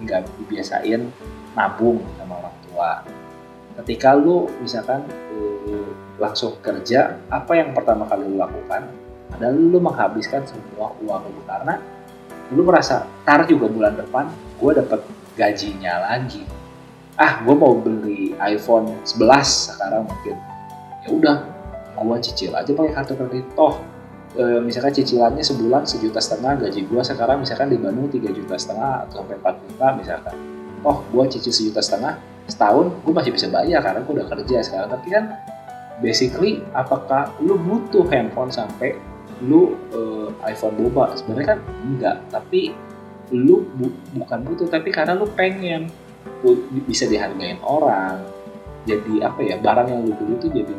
nggak 0.03 0.27
dibiasain 0.43 1.07
nabung 1.55 2.03
sama 2.19 2.43
orang 2.43 2.57
tua. 2.67 2.93
Ketika 3.83 4.19
lu 4.19 4.51
misalkan 4.59 5.07
lu 5.31 5.95
langsung 6.19 6.59
kerja, 6.59 7.23
apa 7.31 7.53
yang 7.55 7.71
pertama 7.77 8.09
kali 8.09 8.27
lu 8.27 8.41
lakukan 8.41 8.89
adalah 9.37 9.55
lu 9.55 9.79
menghabiskan 9.79 10.43
semua 10.43 10.91
uang 11.03 11.23
lu 11.31 11.43
karena 11.47 11.79
lu 12.55 12.63
merasa 12.63 13.07
tar 13.27 13.43
juga 13.47 13.67
bulan 13.67 13.99
depan 13.99 14.31
gue 14.63 14.73
dapat 14.79 15.01
gajinya 15.37 16.03
lagi. 16.09 16.43
Ah 17.17 17.41
gue 17.45 17.55
mau 17.55 17.77
beli 17.77 18.33
iPhone 18.41 18.93
11 19.05 19.77
sekarang 19.77 20.09
mungkin. 20.09 20.37
Ya 21.05 21.09
udah 21.13 21.37
gue 21.97 22.17
cicil 22.25 22.53
aja 22.53 22.69
pakai 22.73 22.93
kartu 22.93 23.15
kredit. 23.17 23.47
Toh 23.57 23.81
e, 24.37 24.61
misalkan 24.61 24.93
cicilannya 24.93 25.45
sebulan 25.45 25.89
sejuta 25.89 26.21
setengah 26.21 26.67
gaji 26.67 26.85
gue 26.85 27.03
sekarang 27.05 27.41
misalkan 27.41 27.73
di 27.73 27.79
Bandung 27.81 28.09
tiga 28.13 28.33
juta 28.33 28.57
setengah 28.57 29.09
atau 29.09 29.25
sampai 29.25 29.37
4 29.41 29.65
juta 29.69 29.87
misalkan. 29.97 30.37
Oh 30.85 31.05
gue 31.13 31.25
cicil 31.37 31.53
sejuta 31.53 31.81
setengah 31.81 32.21
setahun 32.47 32.93
gue 33.05 33.13
masih 33.13 33.33
bisa 33.33 33.47
bayar 33.49 33.81
karena 33.85 34.01
gue 34.05 34.15
udah 34.17 34.29
kerja 34.29 34.57
sekarang. 34.65 34.89
Tapi 34.93 35.07
kan 35.13 35.25
basically 36.01 36.61
apakah 36.77 37.33
lu 37.41 37.57
butuh 37.57 38.05
handphone 38.13 38.53
sampai 38.53 38.97
lu 39.45 39.77
uh, 39.93 40.29
iPhone 40.45 40.77
boba? 40.77 41.17
Sebenarnya 41.17 41.57
kan 41.57 41.61
enggak. 41.85 42.17
Tapi 42.29 42.77
lu 43.35 43.67
bu 43.75 43.91
bukan 44.15 44.39
butuh 44.47 44.69
tapi 44.71 44.95
karena 44.95 45.17
lu 45.17 45.27
pengen. 45.35 45.91
Bisa 46.87 47.07
dihargain 47.07 47.59
orang 47.63 48.23
jadi 48.87 49.27
apa 49.27 49.41
ya 49.43 49.57
barang 49.59 49.89
yang 49.91 50.01
lu 50.07 50.13
beli 50.15 50.35
itu 50.39 50.49
jadi 50.63 50.75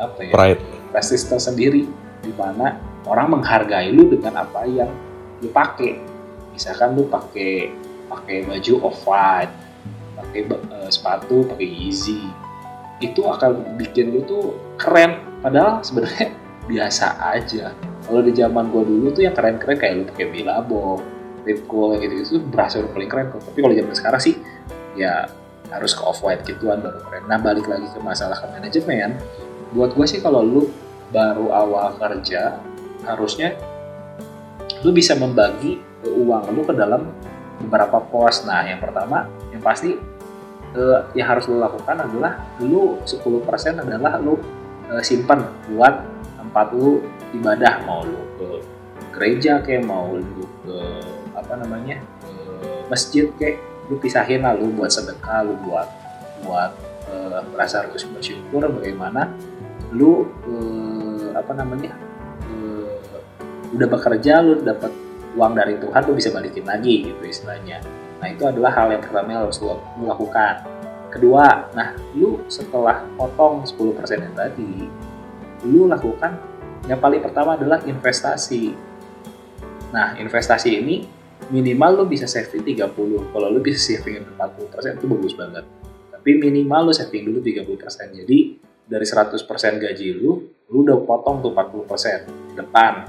apa 0.00 0.20
ya 0.24 0.32
pride. 0.32 0.60
prestis 0.92 1.28
tersendiri 1.28 1.84
di 2.24 2.32
mana 2.32 2.80
orang 3.04 3.36
menghargai 3.36 3.92
lu 3.92 4.08
dengan 4.08 4.44
apa 4.44 4.64
yang 4.64 4.88
lu 5.44 5.48
pakai. 5.52 6.00
Misalkan 6.56 6.96
lu 6.96 7.04
pakai 7.08 7.72
pakai 8.08 8.48
baju 8.48 8.74
off 8.82 9.06
white 9.06 9.52
pakai 10.18 10.40
uh, 10.50 10.90
sepatu 10.90 11.46
pakai 11.48 11.68
Yeezy 11.68 12.28
itu 13.00 13.24
akan 13.24 13.80
bikin 13.80 14.12
lu 14.12 14.20
tuh 14.28 14.56
keren. 14.76 15.20
Padahal 15.40 15.80
sebenarnya 15.80 16.32
biasa 16.70 17.16
aja. 17.32 17.72
Kalau 18.04 18.20
di 18.24 18.32
zaman 18.32 18.72
gua 18.72 18.84
dulu 18.84 19.12
tuh 19.12 19.24
yang 19.24 19.36
keren-keren 19.36 19.76
kayak 19.76 19.94
lu 19.96 20.04
pakai 20.08 20.26
Billabong 20.32 21.19
Ripco 21.44 21.96
gitu. 21.98 22.14
Itu 22.20 22.34
udah 22.44 22.92
paling 22.92 23.10
keren 23.10 23.26
kok. 23.32 23.42
Tapi 23.44 23.58
kalau 23.60 23.74
zaman 23.74 23.94
sekarang 23.96 24.20
sih 24.22 24.34
ya 24.98 25.28
harus 25.70 25.94
ke 25.94 26.02
off 26.02 26.20
white 26.20 26.42
gituan 26.42 26.82
baru 26.82 26.98
keren. 27.06 27.24
Nah 27.30 27.38
balik 27.38 27.70
lagi 27.70 27.86
ke 27.86 27.98
masalah 28.02 28.36
ke 28.36 28.46
manajemen. 28.50 29.16
Buat 29.70 29.94
gue 29.94 30.06
sih 30.06 30.18
kalau 30.18 30.42
lu 30.42 30.66
baru 31.14 31.50
awal 31.50 31.94
kerja 31.98 32.58
harusnya 33.06 33.54
lu 34.82 34.90
bisa 34.90 35.14
membagi 35.14 35.78
uang 36.06 36.50
lu 36.54 36.62
ke 36.66 36.74
dalam 36.74 37.06
beberapa 37.62 38.02
pos. 38.02 38.42
Nah 38.44 38.66
yang 38.66 38.82
pertama 38.82 39.30
yang 39.54 39.62
pasti 39.62 39.94
uh, 40.74 41.06
yang 41.14 41.28
harus 41.30 41.46
lu 41.46 41.62
lakukan 41.62 41.96
adalah 42.02 42.40
lu 42.62 42.98
10% 43.06 43.84
adalah 43.84 44.18
lu 44.18 44.38
uh, 44.90 45.02
simpan 45.02 45.46
buat 45.70 46.02
tempat 46.34 46.66
lu 46.74 47.04
ibadah. 47.36 47.86
Mau 47.86 48.02
lu 48.02 48.20
ke 48.38 48.48
gereja 49.14 49.62
kayak 49.62 49.86
mau 49.86 50.18
lu 50.18 50.46
ke 50.66 50.78
apa 51.50 51.66
namanya 51.66 51.98
uh, 52.30 52.86
masjid 52.86 53.26
kayak 53.34 53.58
lu 53.90 53.98
pisahin 53.98 54.46
lah 54.46 54.54
lu 54.54 54.70
buat 54.70 54.86
sedekah 54.86 55.42
lu 55.42 55.58
buat 55.66 55.90
buat 56.46 56.70
uh, 57.10 57.42
merasa 57.50 57.82
harus 57.82 58.06
bersyukur 58.06 58.62
bagaimana 58.70 59.34
lu 59.90 60.30
uh, 60.46 61.34
apa 61.34 61.50
namanya 61.58 61.90
uh, 62.46 62.86
udah 63.74 63.88
bekerja 63.90 64.38
lu 64.46 64.62
dapat 64.62 64.94
uang 65.34 65.58
dari 65.58 65.74
Tuhan 65.82 66.00
lu 66.06 66.14
bisa 66.14 66.30
balikin 66.30 66.62
lagi 66.62 67.10
gitu 67.10 67.22
istilahnya 67.26 67.82
nah 68.22 68.30
itu 68.30 68.46
adalah 68.46 68.70
hal 68.70 68.94
yang 68.94 69.02
pertama 69.02 69.26
yang 69.34 69.42
harus 69.42 69.58
lu, 69.58 69.74
lu 69.98 70.06
lakukan 70.06 70.62
kedua 71.10 71.66
nah 71.74 71.98
lu 72.14 72.38
setelah 72.46 73.02
potong 73.18 73.66
10% 73.66 73.98
yang 74.22 74.36
tadi 74.38 74.86
lu 75.66 75.90
lakukan 75.90 76.38
Yang 76.88 77.00
paling 77.04 77.20
pertama 77.20 77.60
adalah 77.60 77.84
investasi. 77.84 78.72
Nah, 79.92 80.16
investasi 80.16 80.80
ini 80.80 81.04
minimal 81.48 82.02
lo 82.02 82.04
bisa 82.04 82.28
saving 82.28 82.60
30. 82.60 83.32
Kalau 83.32 83.48
lo 83.48 83.58
bisa 83.64 83.80
saving 83.80 84.36
40% 84.36 85.00
itu 85.00 85.06
bagus 85.08 85.32
banget. 85.32 85.64
Tapi 86.12 86.30
minimal 86.36 86.90
lo 86.90 86.92
saving 86.92 87.32
dulu 87.32 87.40
30%. 87.40 88.20
Jadi 88.20 88.38
dari 88.84 89.06
100% 89.06 89.40
gaji 89.80 90.06
lu, 90.12 90.44
lu 90.68 90.76
udah 90.84 91.00
potong 91.08 91.40
tuh 91.40 91.56
40% 91.56 92.58
depan. 92.60 93.08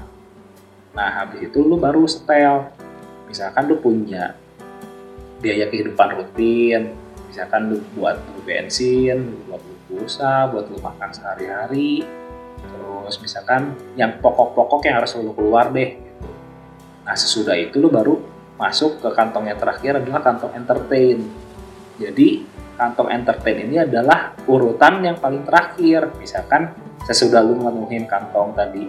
Nah, 0.92 1.08
habis 1.20 1.44
itu 1.44 1.58
lu 1.60 1.76
baru 1.76 2.08
setel. 2.08 2.72
Misalkan 3.28 3.68
lu 3.68 3.80
punya 3.80 4.36
biaya 5.42 5.66
kehidupan 5.66 6.08
rutin, 6.14 6.94
misalkan 7.26 7.72
lu 7.72 7.80
buat 7.96 8.14
lu 8.14 8.40
bensin, 8.44 9.34
buat 9.48 9.58
lu 9.58 9.76
pulsa, 9.88 10.46
buat 10.52 10.68
lu 10.70 10.78
makan 10.78 11.10
sehari-hari, 11.10 12.04
terus 12.60 13.18
misalkan 13.18 13.74
yang 13.98 14.20
pokok-pokok 14.22 14.86
yang 14.86 15.02
harus 15.02 15.16
lu 15.18 15.34
keluar 15.34 15.72
deh. 15.74 15.98
Nah, 17.02 17.14
sesudah 17.18 17.58
itu 17.58 17.82
lu 17.82 17.90
baru 17.90 18.18
masuk 18.56 19.02
ke 19.02 19.08
kantong 19.10 19.50
yang 19.50 19.58
terakhir 19.58 19.98
adalah 19.98 20.22
kantong 20.22 20.54
entertain. 20.54 21.18
Jadi, 21.98 22.46
kantong 22.78 23.10
entertain 23.10 23.58
ini 23.68 23.82
adalah 23.82 24.34
urutan 24.46 25.02
yang 25.02 25.18
paling 25.18 25.42
terakhir. 25.42 26.14
Misalkan 26.18 26.70
sesudah 27.02 27.42
lu 27.42 27.58
memenuhi 27.58 28.06
kantong 28.06 28.54
tadi 28.54 28.86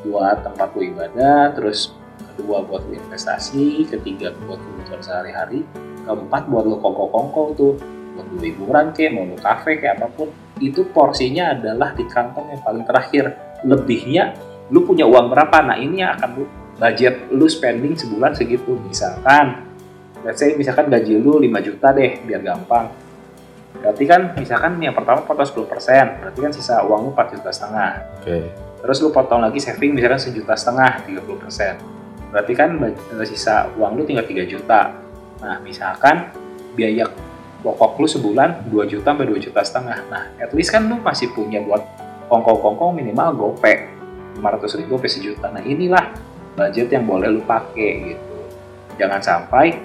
buat 0.00 0.40
tempat 0.40 0.72
lu 0.72 0.80
ibadah, 0.88 1.52
terus 1.52 1.92
kedua 2.32 2.64
buat 2.64 2.84
lu 2.88 2.96
investasi, 2.96 3.84
ketiga 3.92 4.32
buat 4.48 4.56
kebutuhan 4.56 5.00
sehari-hari, 5.04 5.60
keempat 6.08 6.48
buat 6.48 6.64
lu 6.64 6.80
kongko-kongko 6.80 7.42
tuh, 7.56 7.74
buat 8.16 8.26
lu 8.32 8.36
liburan 8.40 8.96
kayak 8.96 9.12
mau 9.12 9.28
lu 9.28 9.36
kafe 9.36 9.76
kayak 9.76 10.00
apa 10.00 10.08
pun, 10.08 10.28
itu 10.60 10.88
porsinya 10.88 11.52
adalah 11.52 11.92
di 11.92 12.04
kantong 12.08 12.48
yang 12.56 12.62
paling 12.64 12.84
terakhir. 12.88 13.36
Lebihnya 13.60 14.32
lu 14.72 14.88
punya 14.88 15.04
uang 15.04 15.28
berapa? 15.28 15.60
Nah 15.60 15.76
ini 15.76 16.00
yang 16.00 16.16
akan 16.16 16.30
lu 16.40 16.44
budget 16.80 17.28
lu 17.28 17.44
spending 17.44 17.92
sebulan 17.92 18.32
segitu. 18.32 18.80
Misalkan, 18.80 19.68
let's 20.24 20.40
say 20.40 20.56
misalkan 20.56 20.88
gaji 20.88 21.20
lu 21.20 21.36
5 21.36 21.46
juta 21.60 21.92
deh, 21.92 22.24
biar 22.24 22.40
gampang. 22.40 22.88
Berarti 23.76 24.04
kan 24.08 24.34
misalkan 24.34 24.80
yang 24.80 24.96
pertama 24.96 25.22
potong 25.22 25.46
10%, 25.46 26.24
berarti 26.24 26.38
kan 26.40 26.52
sisa 26.56 26.80
uang 26.82 27.06
lu 27.06 27.10
4 27.12 27.36
juta 27.36 27.50
setengah. 27.52 27.92
Oke. 28.18 28.24
Okay. 28.24 28.44
Terus 28.80 28.96
lu 29.04 29.12
potong 29.12 29.44
lagi 29.44 29.60
saving 29.60 29.92
misalkan 29.92 30.18
sejuta 30.18 30.56
setengah, 30.56 31.04
30%. 31.04 32.32
Berarti 32.32 32.52
kan 32.56 32.70
sisa 33.28 33.68
uang 33.76 34.00
lu 34.00 34.02
tinggal 34.08 34.24
3 34.24 34.48
juta. 34.48 34.96
Nah, 35.44 35.60
misalkan 35.60 36.32
biaya 36.72 37.04
pokok 37.60 38.00
lu 38.00 38.08
sebulan 38.08 38.72
2 38.72 38.88
juta 38.88 39.12
sampai 39.12 39.28
2 39.28 39.36
juta 39.36 39.60
setengah. 39.60 39.98
Nah, 40.08 40.22
at 40.40 40.50
least 40.56 40.72
kan 40.72 40.88
lu 40.88 40.96
masih 40.96 41.28
punya 41.36 41.60
buat 41.60 41.84
kongko-kongko 42.32 42.96
minimal 42.96 43.28
gope 43.36 43.74
500 44.40 44.78
ribu 44.80 44.96
sampai 44.96 45.10
sejuta. 45.12 45.46
Nah, 45.52 45.60
inilah 45.60 46.29
budget 46.54 46.88
yang 46.90 47.04
boleh 47.06 47.28
lu 47.30 47.42
pakai 47.44 48.14
gitu. 48.14 48.36
Jangan 48.98 49.20
sampai 49.22 49.78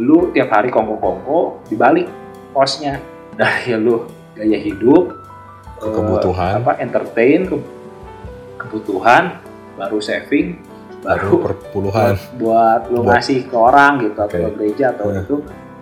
lu 0.00 0.30
tiap 0.32 0.48
hari 0.54 0.72
kongko-kongko 0.72 1.66
dibalik 1.68 2.06
posnya 2.54 2.98
dari 3.34 3.74
lu 3.76 4.06
gaya 4.36 4.58
hidup 4.58 5.20
kebutuhan 5.80 6.60
apa 6.60 6.72
entertain 6.76 7.48
ke, 7.48 7.56
kebutuhan 8.60 9.40
baru 9.80 9.98
saving 9.98 10.60
baru, 11.00 11.40
baru 11.40 11.44
perpuluhan 11.48 12.12
buat, 12.36 12.36
buat 12.36 12.80
lu 12.92 13.00
ngasih 13.08 13.48
ke 13.48 13.56
orang 13.56 13.92
gitu 14.04 14.18
okay. 14.20 14.28
atau 14.28 14.38
ke 14.44 14.50
gereja 14.60 14.84
atau 14.92 15.06
yeah. 15.08 15.22
itu 15.24 15.36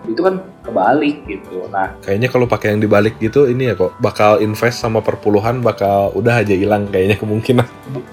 itu 0.07 0.21
kan 0.23 0.35
kebalik 0.69 1.25
gitu. 1.25 1.65
Nah, 1.73 1.97
kayaknya 2.05 2.29
kalau 2.29 2.45
pakai 2.45 2.77
yang 2.77 2.81
dibalik 2.85 3.17
gitu 3.17 3.49
ini 3.49 3.73
ya 3.73 3.73
kok 3.73 3.97
bakal 3.97 4.37
invest 4.37 4.79
sama 4.79 5.01
perpuluhan 5.01 5.59
bakal 5.65 6.13
udah 6.13 6.45
aja 6.45 6.53
hilang 6.53 6.85
kayaknya 6.93 7.17
kemungkinan. 7.17 7.67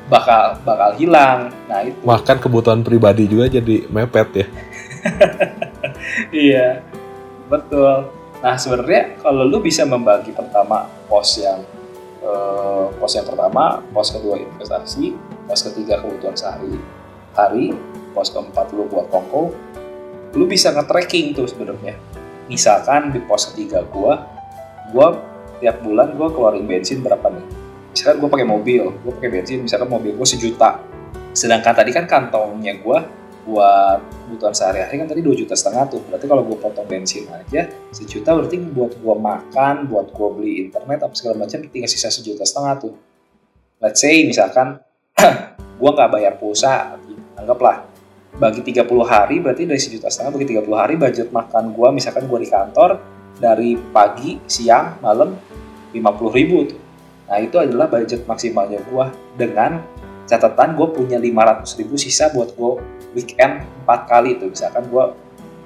Bakal 0.08 0.64
bakal 0.64 0.96
hilang. 0.96 1.52
Nah, 1.68 1.84
itu. 1.84 2.00
Bahkan 2.00 2.36
kebutuhan 2.40 2.80
pribadi 2.80 3.28
juga 3.28 3.52
jadi 3.52 3.84
mepet 3.92 4.28
ya. 4.32 4.46
iya. 6.48 6.68
Betul. 7.46 8.10
Nah, 8.40 8.54
sebenarnya 8.56 9.20
kalau 9.20 9.44
lu 9.46 9.62
bisa 9.62 9.84
membagi 9.86 10.32
pertama 10.34 10.88
pos 11.06 11.38
yang 11.38 11.62
eh, 12.24 12.84
pos 12.98 13.12
yang 13.14 13.28
pertama, 13.28 13.84
pos 13.94 14.10
kedua 14.10 14.40
investasi, 14.40 15.14
pos 15.46 15.60
ketiga 15.62 16.02
kebutuhan 16.02 16.34
sehari 16.34 16.76
hari, 17.36 17.76
pos 18.16 18.32
keempat 18.32 18.72
lu 18.72 18.88
buat 18.88 19.12
kongko, 19.12 19.52
lu 20.34 20.44
bisa 20.48 20.72
nge-tracking 20.72 21.36
tuh 21.36 21.46
sebenarnya. 21.48 21.96
Misalkan 22.46 23.10
di 23.10 23.18
pos 23.26 23.50
ketiga 23.50 23.82
gua, 23.90 24.22
gua 24.94 25.18
tiap 25.58 25.82
bulan 25.82 26.14
gua 26.14 26.30
keluarin 26.30 26.66
bensin 26.66 27.02
berapa 27.02 27.26
nih? 27.26 27.46
Misalkan 27.90 28.16
gua 28.22 28.30
pakai 28.30 28.46
mobil, 28.46 28.82
gua 29.02 29.12
pakai 29.18 29.30
bensin, 29.34 29.66
misalkan 29.66 29.90
mobil 29.90 30.14
gua 30.14 30.26
sejuta. 30.26 30.78
Sedangkan 31.34 31.74
tadi 31.74 31.90
kan 31.90 32.06
kantongnya 32.06 32.78
gua 32.78 33.02
buat 33.46 34.02
kebutuhan 34.26 34.54
sehari-hari 34.54 34.98
kan 34.98 35.06
tadi 35.06 35.22
dua 35.22 35.34
juta 35.34 35.58
setengah 35.58 35.90
tuh. 35.90 36.02
Berarti 36.06 36.26
kalau 36.30 36.42
gua 36.46 36.58
potong 36.58 36.86
bensin 36.86 37.26
aja 37.34 37.66
sejuta 37.90 38.30
berarti 38.30 38.62
buat 38.62 38.94
gua 39.02 39.18
makan, 39.18 39.90
buat 39.90 40.14
gua 40.14 40.30
beli 40.30 40.70
internet 40.70 41.02
apa 41.02 41.14
segala 41.18 41.42
macam 41.42 41.66
tinggal 41.66 41.90
sisa 41.90 42.14
sejuta 42.14 42.46
setengah 42.46 42.74
tuh. 42.78 42.94
Let's 43.82 43.98
say 43.98 44.22
misalkan 44.22 44.78
gua 45.82 45.90
nggak 45.98 46.10
bayar 46.14 46.32
pulsa, 46.38 46.94
anggaplah 47.34 47.95
bagi 48.36 48.60
30 48.60 48.84
hari 49.04 49.40
berarti 49.40 49.64
dari 49.64 49.80
sejuta 49.80 50.12
setengah 50.12 50.36
bagi 50.36 50.56
30 50.56 50.76
hari 50.76 50.94
budget 51.00 51.28
makan 51.32 51.72
gua 51.72 51.88
misalkan 51.88 52.28
gua 52.28 52.38
di 52.40 52.48
kantor 52.48 52.90
dari 53.36 53.76
pagi, 53.76 54.40
siang, 54.48 54.96
malam 55.04 55.36
50 55.92 56.36
ribu 56.36 56.56
tuh. 56.68 56.80
Nah 57.28 57.38
itu 57.42 57.56
adalah 57.60 57.86
budget 57.88 58.24
maksimalnya 58.24 58.80
gua. 58.88 59.12
Dengan 59.36 59.84
catatan 60.26 60.74
gue 60.74 60.88
punya 60.90 61.18
500 61.22 61.78
ribu 61.78 61.94
sisa 61.94 62.34
buat 62.34 62.50
gue 62.58 62.82
weekend 63.14 63.62
4 63.86 64.10
kali 64.10 64.40
tuh. 64.40 64.50
Misalkan 64.50 64.88
gue 64.90 65.04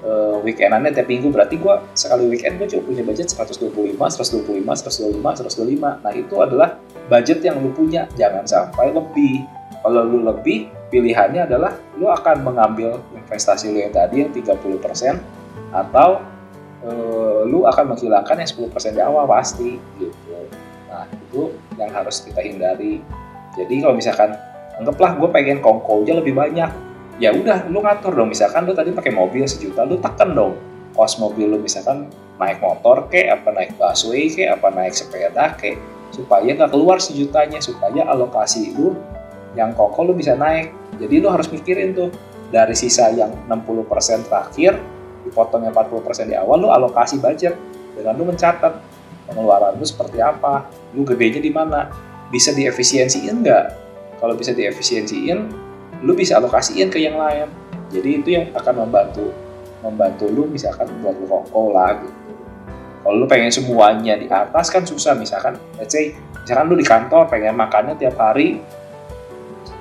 uh, 0.04 0.37
weekendannya 0.44 0.92
tiap 0.92 1.09
minggu 1.09 1.33
berarti 1.33 1.56
gue 1.56 1.74
sekali 1.96 2.28
weekend 2.28 2.61
gue 2.61 2.68
cuma 2.68 2.83
punya 2.85 3.02
budget 3.06 3.33
125, 3.33 3.96
125, 3.96 3.96
125, 3.96 5.16
125 5.16 6.04
nah 6.04 6.12
itu 6.12 6.35
adalah 6.42 6.68
budget 7.09 7.38
yang 7.40 7.56
lu 7.62 7.72
punya. 7.72 8.04
Jangan 8.14 8.44
sampai 8.44 8.92
lebih. 8.92 9.48
Kalau 9.80 10.04
lu 10.04 10.20
lebih 10.26 10.68
pilihannya 10.90 11.46
adalah 11.46 11.79
lu 11.96 12.11
akan 12.11 12.42
mengambil 12.42 12.98
investasi 13.14 13.70
lu 13.70 13.79
yang 13.81 13.94
tadi 13.94 14.26
yang 14.26 14.31
30% 14.35 15.22
atau 15.70 16.20
e, 16.83 16.90
lu 17.46 17.64
akan 17.64 17.94
menghilangkan 17.94 18.37
yang 18.42 18.50
10% 18.50 18.98
di 18.98 19.03
awal 19.03 19.24
pasti 19.31 19.79
gitu. 20.03 20.50
Nah, 20.90 21.07
itu 21.07 21.55
yang 21.79 21.90
harus 21.94 22.26
kita 22.26 22.42
hindari. 22.42 22.98
Jadi 23.55 23.74
kalau 23.79 23.94
misalkan 23.94 24.35
anggaplah 24.76 25.14
gue 25.14 25.29
pengen 25.31 25.59
kongko 25.62 26.03
aja 26.03 26.18
lebih 26.18 26.35
banyak, 26.35 26.70
ya 27.22 27.31
udah 27.31 27.70
lu 27.70 27.81
ngatur 27.81 28.12
dong. 28.18 28.35
Misalkan 28.35 28.66
lu 28.66 28.74
tadi 28.74 28.90
pakai 28.90 29.14
mobil 29.14 29.46
sejuta, 29.46 29.87
lu 29.87 30.03
tekan 30.03 30.35
dong 30.35 30.59
kos 30.94 31.22
mobil 31.22 31.46
lu 31.46 31.59
misalkan 31.62 32.11
naik 32.40 32.59
motor 32.59 33.07
ke, 33.07 33.31
apa 33.31 33.53
naik 33.55 33.76
busway 33.79 34.26
ke, 34.33 34.48
apa 34.48 34.72
naik 34.72 34.96
sepeda 34.96 35.55
ke, 35.55 35.79
supaya 36.11 36.50
nggak 36.50 36.72
keluar 36.72 36.98
sejutanya, 36.98 37.62
supaya 37.62 38.09
alokasi 38.11 38.74
lu 38.74 38.96
yang 39.55 39.76
koko 39.76 40.11
lu 40.11 40.12
bisa 40.16 40.35
naik. 40.35 40.74
Jadi 41.01 41.15
lu 41.17 41.33
harus 41.33 41.49
mikirin 41.49 41.97
tuh 41.97 42.13
dari 42.53 42.77
sisa 42.77 43.09
yang 43.11 43.33
60% 43.49 44.29
terakhir 44.29 44.77
dipotong 45.25 45.65
yang 45.65 45.73
40% 45.73 46.29
di 46.29 46.37
awal 46.37 46.61
lu 46.61 46.69
alokasi 46.69 47.17
budget 47.17 47.57
dengan 47.97 48.17
lu 48.17 48.29
mencatat 48.29 48.73
pengeluaran 49.31 49.79
lu 49.79 49.87
seperti 49.87 50.19
apa, 50.19 50.67
lu 50.93 51.07
gedenya 51.07 51.39
di 51.39 51.55
mana, 51.55 51.87
bisa 52.35 52.51
diefisiensiin 52.51 53.47
nggak? 53.47 53.65
Kalau 54.19 54.35
bisa 54.35 54.53
diefisiensiin, 54.53 55.39
lu 56.03 56.13
bisa 56.13 56.37
alokasiin 56.43 56.91
ke 56.91 56.99
yang 56.99 57.17
lain. 57.17 57.47
Jadi 57.91 58.09
itu 58.23 58.29
yang 58.35 58.51
akan 58.55 58.87
membantu 58.87 59.31
membantu 59.81 60.29
lu 60.29 60.45
misalkan 60.51 60.87
buat 61.01 61.17
lu 61.17 61.27
koko 61.27 61.73
lah. 61.73 61.97
Kalau 63.01 63.17
lu 63.17 63.25
pengen 63.25 63.49
semuanya 63.49 64.19
di 64.21 64.29
atas 64.29 64.69
kan 64.69 64.85
susah 64.85 65.17
misalkan, 65.17 65.57
let's 65.81 65.97
say 65.97 66.13
misalkan 66.45 66.69
lu 66.69 66.77
di 66.77 66.85
kantor 66.85 67.25
pengen 67.33 67.57
makannya 67.57 67.97
tiap 67.97 68.21
hari 68.21 68.61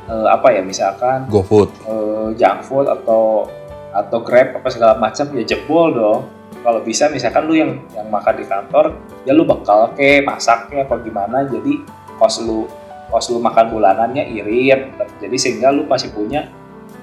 uh, 0.09 0.27
apa 0.33 0.57
ya 0.57 0.61
misalkan 0.65 1.29
GoFood, 1.29 1.69
uh, 1.85 2.33
junk 2.33 2.65
food 2.65 2.89
atau 2.89 3.45
atau 3.93 4.17
Grab 4.21 4.57
apa 4.57 4.67
segala 4.73 4.97
macam 4.97 5.29
ya 5.37 5.45
jebol 5.45 5.93
dong. 5.93 6.21
Kalau 6.59 6.83
bisa 6.83 7.07
misalkan 7.07 7.47
lu 7.47 7.55
yang 7.55 7.71
yang 7.95 8.09
makan 8.11 8.35
di 8.35 8.43
kantor 8.43 8.99
ya 9.23 9.31
lu 9.31 9.47
bekal 9.47 9.95
ke 9.95 10.19
masak 10.25 10.67
ke 10.67 10.83
apa 10.83 10.99
gimana 10.99 11.47
jadi 11.47 11.79
kos 12.19 12.43
lu 12.43 12.67
kos 13.07 13.31
lu 13.31 13.39
makan 13.39 13.71
bulanannya 13.71 14.27
irit 14.27 14.91
jadi 15.23 15.35
sehingga 15.39 15.71
lu 15.71 15.87
masih 15.87 16.11
punya 16.11 16.51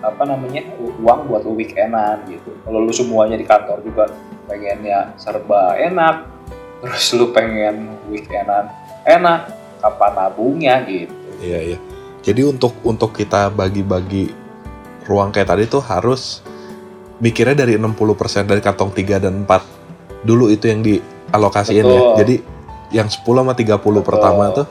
apa 0.05 0.29
namanya 0.29 0.61
uang 0.77 1.33
buat 1.33 1.43
lu 1.49 1.57
weekendan 1.57 2.21
gitu. 2.29 2.53
Kalau 2.69 2.85
lu 2.85 2.93
semuanya 2.93 3.41
di 3.41 3.49
kantor 3.49 3.81
juga 3.81 4.13
pengennya 4.45 5.17
serba 5.17 5.73
enak 5.81 6.29
terus 6.85 7.17
lu 7.17 7.33
pengen 7.33 7.97
weekendan 8.13 8.69
enak 9.09 9.49
kapan 9.81 10.13
nabungnya 10.13 10.85
gitu. 10.85 11.17
Iya 11.41 11.75
iya 11.75 11.79
jadi 12.27 12.43
untuk 12.43 12.75
untuk 12.83 13.15
kita 13.15 13.55
bagi-bagi 13.55 14.35
ruang 15.07 15.31
kayak 15.31 15.55
tadi 15.55 15.71
tuh 15.71 15.79
harus 15.79 16.43
mikirnya 17.23 17.63
dari 17.63 17.79
60% 17.79 18.51
dari 18.51 18.59
kantong 18.59 18.91
3 18.91 19.23
dan 19.23 19.47
4 19.47 20.27
dulu 20.27 20.51
itu 20.51 20.67
yang 20.67 20.83
dialokasiin 20.83 21.87
ya. 21.87 22.01
Jadi 22.19 22.35
yang 22.91 23.07
10 23.07 23.23
sama 23.23 23.55
30 23.55 23.79
Betul. 23.79 24.03
pertama 24.03 24.51
tuh 24.51 24.67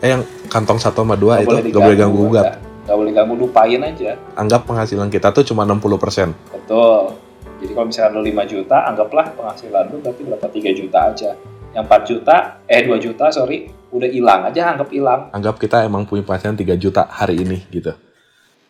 Eh 0.00 0.12
yang 0.12 0.24
kantong 0.48 0.76
satu 0.76 1.00
sama 1.00 1.16
dua 1.16 1.40
Nggak 1.40 1.44
itu 1.44 1.54
boleh 1.54 1.64
gak 1.64 1.80
boleh 1.84 1.96
ganggu 1.96 2.18
diganggu, 2.18 2.32
gugat. 2.32 2.46
nggak 2.84 2.96
boleh 3.00 3.12
ganggu 3.16 3.34
lupain 3.40 3.80
aja 3.80 4.10
Anggap 4.36 4.60
penghasilan 4.64 5.08
kita 5.08 5.28
tuh 5.32 5.44
cuma 5.44 5.64
60%. 5.64 6.32
betul 6.52 7.16
jadi 7.60 7.72
kalau 7.72 7.86
misalnya 7.88 8.10
lu 8.12 8.22
5 8.24 8.52
juta 8.52 8.76
anggaplah 8.84 9.26
penghasilan 9.32 9.84
lu 9.88 9.96
berarti 10.04 10.22
berapa 10.24 10.46
3 10.48 10.80
juta 10.80 10.98
aja 11.08 11.30
yang 11.74 11.84
4 11.84 12.08
juta 12.08 12.62
eh 12.70 12.86
2 12.86 12.94
juta 13.02 13.28
sorry 13.34 13.68
udah 13.90 14.08
hilang 14.10 14.46
aja 14.46 14.74
anggap 14.74 14.90
hilang 14.90 15.30
Anggap 15.30 15.58
kita 15.58 15.82
emang 15.86 16.06
punya 16.06 16.22
penghasilan 16.22 16.58
3 16.58 16.74
juta 16.78 17.06
hari 17.10 17.42
ini 17.42 17.62
gitu. 17.70 17.92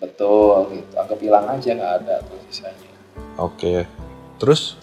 betul 0.01 0.69
gitu 0.73 0.95
anggap 1.01 1.19
hilang 1.21 1.47
aja 1.49 1.71
nggak 1.73 1.93
ada 2.05 2.15
tuh 2.25 2.37
sisanya 2.49 2.95
Oke. 3.39 3.87
Terus 4.39 4.79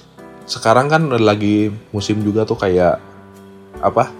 sekarang 0.47 0.91
kan 0.91 1.07
lagi 1.19 1.71
musim 1.95 2.19
juga 2.23 2.43
tuh 2.43 2.59
kayak 2.59 2.99
apa? 3.79 4.11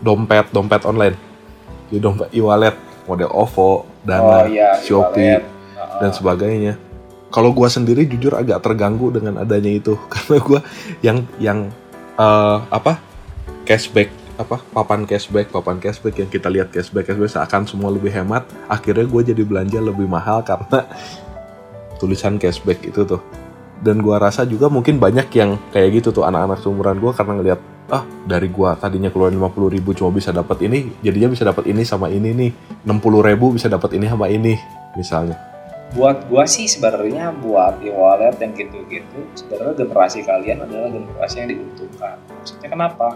Dompet, 0.00 0.52
dompet 0.52 0.82
online. 0.88 1.16
Jadi 1.88 2.00
dompet 2.00 2.28
e-wallet, 2.32 2.76
model 3.04 3.30
OVO, 3.32 3.84
Dana, 4.04 4.44
oh 4.44 4.48
iya 4.48 4.76
Shopee, 4.80 5.36
e-wallet. 5.36 5.44
Heeh. 5.44 5.98
dan 6.00 6.10
sebagainya. 6.12 6.74
Kalau 7.28 7.50
gua 7.50 7.66
sendiri 7.66 8.06
jujur 8.06 8.32
agak 8.36 8.62
terganggu 8.62 9.10
dengan 9.10 9.42
adanya 9.42 9.72
itu 9.72 9.98
karena 10.12 10.36
gua 10.40 10.60
yang 11.04 11.18
yang 11.40 11.58
eh, 12.16 12.58
apa? 12.72 13.00
Cashback 13.64 14.12
apa 14.34 14.60
papan 14.74 15.06
cashback 15.06 15.50
papan 15.50 15.78
cashback 15.78 16.18
yang 16.18 16.30
kita 16.30 16.50
lihat 16.50 16.68
cashback 16.74 17.06
cashback 17.06 17.30
seakan 17.30 17.64
semua 17.64 17.90
lebih 17.90 18.10
hemat 18.10 18.44
akhirnya 18.66 19.06
gue 19.06 19.22
jadi 19.30 19.42
belanja 19.46 19.78
lebih 19.78 20.10
mahal 20.10 20.42
karena 20.42 20.90
tulisan 21.98 22.36
cashback 22.36 22.84
itu 22.84 23.06
tuh. 23.08 23.24
Dan 23.84 24.00
gua 24.00 24.20
rasa 24.20 24.44
juga 24.48 24.68
mungkin 24.68 24.96
banyak 24.96 25.28
yang 25.34 25.60
kayak 25.72 26.00
gitu 26.00 26.20
tuh 26.20 26.24
anak-anak 26.24 26.60
seumuran 26.60 27.00
gua 27.00 27.12
karena 27.12 27.32
ngelihat 27.36 27.60
ah 27.92 28.04
dari 28.24 28.48
gua 28.48 28.80
tadinya 28.80 29.12
keluarin 29.12 29.36
50 29.36 29.74
ribu 29.76 29.92
cuma 29.92 30.08
bisa 30.08 30.32
dapat 30.32 30.64
ini 30.64 30.88
jadinya 31.04 31.28
bisa 31.28 31.44
dapat 31.44 31.68
ini 31.68 31.84
sama 31.84 32.08
ini 32.08 32.32
nih 32.32 32.50
60 32.86 33.28
ribu 33.28 33.52
bisa 33.52 33.68
dapat 33.68 33.92
ini 33.96 34.06
sama 34.08 34.28
ini 34.30 34.56
misalnya. 34.96 35.36
Buat 35.92 36.32
gua 36.32 36.48
sih 36.48 36.64
sebenarnya 36.64 37.34
buat 37.44 37.76
e-wallet 37.84 38.40
yang 38.40 38.52
gitu-gitu 38.56 39.20
sebenarnya 39.36 39.84
generasi 39.84 40.24
kalian 40.24 40.64
adalah 40.64 40.88
generasi 40.88 41.34
yang 41.44 41.48
diuntungkan 41.52 42.16
maksudnya 42.40 42.68
kenapa 42.72 43.06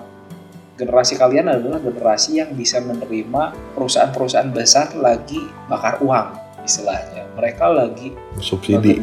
generasi 0.79 1.19
kalian 1.19 1.51
adalah 1.51 1.83
generasi 1.83 2.39
yang 2.39 2.55
bisa 2.55 2.79
menerima 2.79 3.75
perusahaan-perusahaan 3.75 4.55
besar 4.55 4.95
lagi 4.95 5.43
bakar 5.67 5.99
uang 5.99 6.39
istilahnya. 6.63 7.27
Mereka 7.35 7.67
lagi 7.67 8.15
subsidi. 8.39 9.03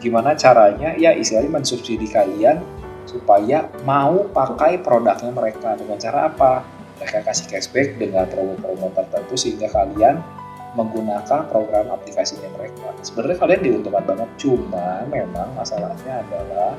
Gimana 0.00 0.36
caranya? 0.36 0.96
Ya 0.96 1.16
istilahnya 1.16 1.60
mensubsidi 1.60 2.08
kalian 2.08 2.60
supaya 3.08 3.68
mau 3.88 4.28
pakai 4.28 4.80
produknya 4.80 5.32
mereka. 5.32 5.76
Dengan 5.76 5.96
cara 5.96 6.28
apa? 6.28 6.64
Mereka 7.00 7.24
kasih 7.24 7.48
cashback 7.48 7.96
dengan 7.96 8.28
promo-promo 8.28 8.92
tertentu 8.92 9.34
sehingga 9.40 9.72
kalian 9.72 10.20
menggunakan 10.76 11.48
program 11.48 11.90
aplikasinya 11.90 12.46
mereka. 12.54 12.92
Sebenarnya 13.00 13.38
kalian 13.40 13.60
diuntungkan 13.64 14.04
banget 14.04 14.30
cuma 14.36 15.02
memang 15.08 15.48
masalahnya 15.56 16.22
adalah 16.28 16.76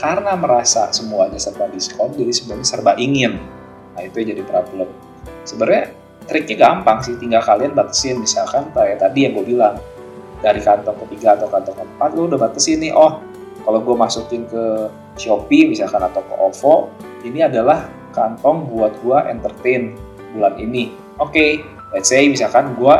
karena 0.00 0.32
merasa 0.36 0.88
semuanya 0.90 1.36
serba 1.36 1.68
diskon 1.68 2.12
jadi 2.14 2.32
semuanya 2.32 2.66
serba 2.66 2.92
ingin. 2.96 3.38
Nah 3.96 4.02
itu 4.02 4.24
yang 4.24 4.28
jadi 4.36 4.42
problem. 4.46 4.88
Sebenarnya 5.44 5.92
triknya 6.26 6.56
gampang 6.58 7.02
sih 7.04 7.14
tinggal 7.18 7.42
kalian 7.44 7.76
batasin. 7.76 8.20
Misalkan 8.20 8.70
kayak 8.72 9.02
tadi 9.02 9.28
yang 9.28 9.36
gue 9.36 9.46
bilang 9.46 9.76
dari 10.42 10.58
kantong 10.58 10.98
ketiga 11.06 11.38
atau 11.38 11.46
kantong 11.48 11.76
keempat 11.78 12.10
lu 12.18 12.26
udah 12.26 12.38
batasin 12.40 12.82
nih 12.82 12.90
oh 12.90 13.22
kalau 13.62 13.78
gue 13.78 13.94
masukin 13.94 14.42
ke 14.50 14.90
Shopee 15.14 15.70
misalkan 15.70 16.02
atau 16.02 16.18
ke 16.26 16.34
OVO 16.34 16.90
ini 17.22 17.46
adalah 17.46 17.86
kantong 18.10 18.66
buat 18.66 18.90
gue 19.00 19.18
entertain 19.30 19.94
bulan 20.34 20.58
ini. 20.58 20.90
Oke 21.22 21.62
let's 21.94 22.10
say 22.10 22.26
misalkan 22.26 22.74
gue 22.74 22.96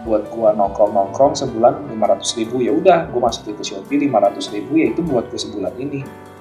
buat 0.00 0.32
gua 0.32 0.56
nongkrong 0.56 0.96
nongkrong 0.96 1.36
sebulan 1.36 1.92
500 1.92 2.40
ribu 2.40 2.64
ya 2.64 2.72
udah 2.72 3.12
gue 3.12 3.20
masukin 3.20 3.52
ke 3.52 3.64
Shopee 3.64 4.08
500 4.08 4.56
ribu 4.56 4.80
ya 4.80 4.86
itu 4.90 5.04
buat 5.04 5.28
gue 5.28 5.36
sebulan 5.36 5.76
ini 5.76 6.00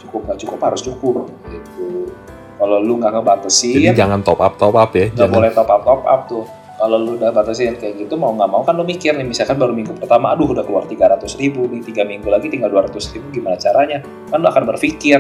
cukup 0.10 0.26
nggak 0.26 0.40
cukup 0.42 0.60
harus 0.66 0.82
cukup 0.82 1.30
gitu. 1.54 2.10
Kalau 2.58 2.82
lu 2.82 2.98
nggak 2.98 3.14
ngebatasin 3.14 3.78
jadi 3.78 3.94
jangan 3.94 4.26
top 4.26 4.42
up 4.42 4.58
top 4.58 4.74
up 4.74 4.92
ya 4.98 5.14
nggak 5.14 5.30
boleh 5.30 5.50
top 5.54 5.70
up 5.70 5.82
top 5.86 6.02
up 6.04 6.22
tuh. 6.26 6.46
Kalau 6.80 6.96
lu 6.96 7.20
udah 7.20 7.36
batasin 7.36 7.76
kayak 7.76 8.08
gitu 8.08 8.16
mau 8.16 8.32
nggak 8.32 8.50
mau 8.56 8.64
kan 8.64 8.72
lu 8.72 8.88
mikir 8.88 9.12
nih 9.12 9.28
misalkan 9.28 9.60
baru 9.60 9.76
minggu 9.76 10.00
pertama 10.00 10.32
aduh 10.32 10.48
udah 10.48 10.64
keluar 10.64 10.88
300 10.88 11.28
ribu 11.36 11.68
nih 11.68 11.84
tiga 11.84 12.08
minggu 12.08 12.32
lagi 12.32 12.48
tinggal 12.48 12.72
200 12.72 12.96
ribu 13.20 13.28
gimana 13.36 13.60
caranya? 13.60 14.00
Kan 14.32 14.40
lu 14.40 14.48
akan 14.48 14.64
berpikir. 14.64 15.20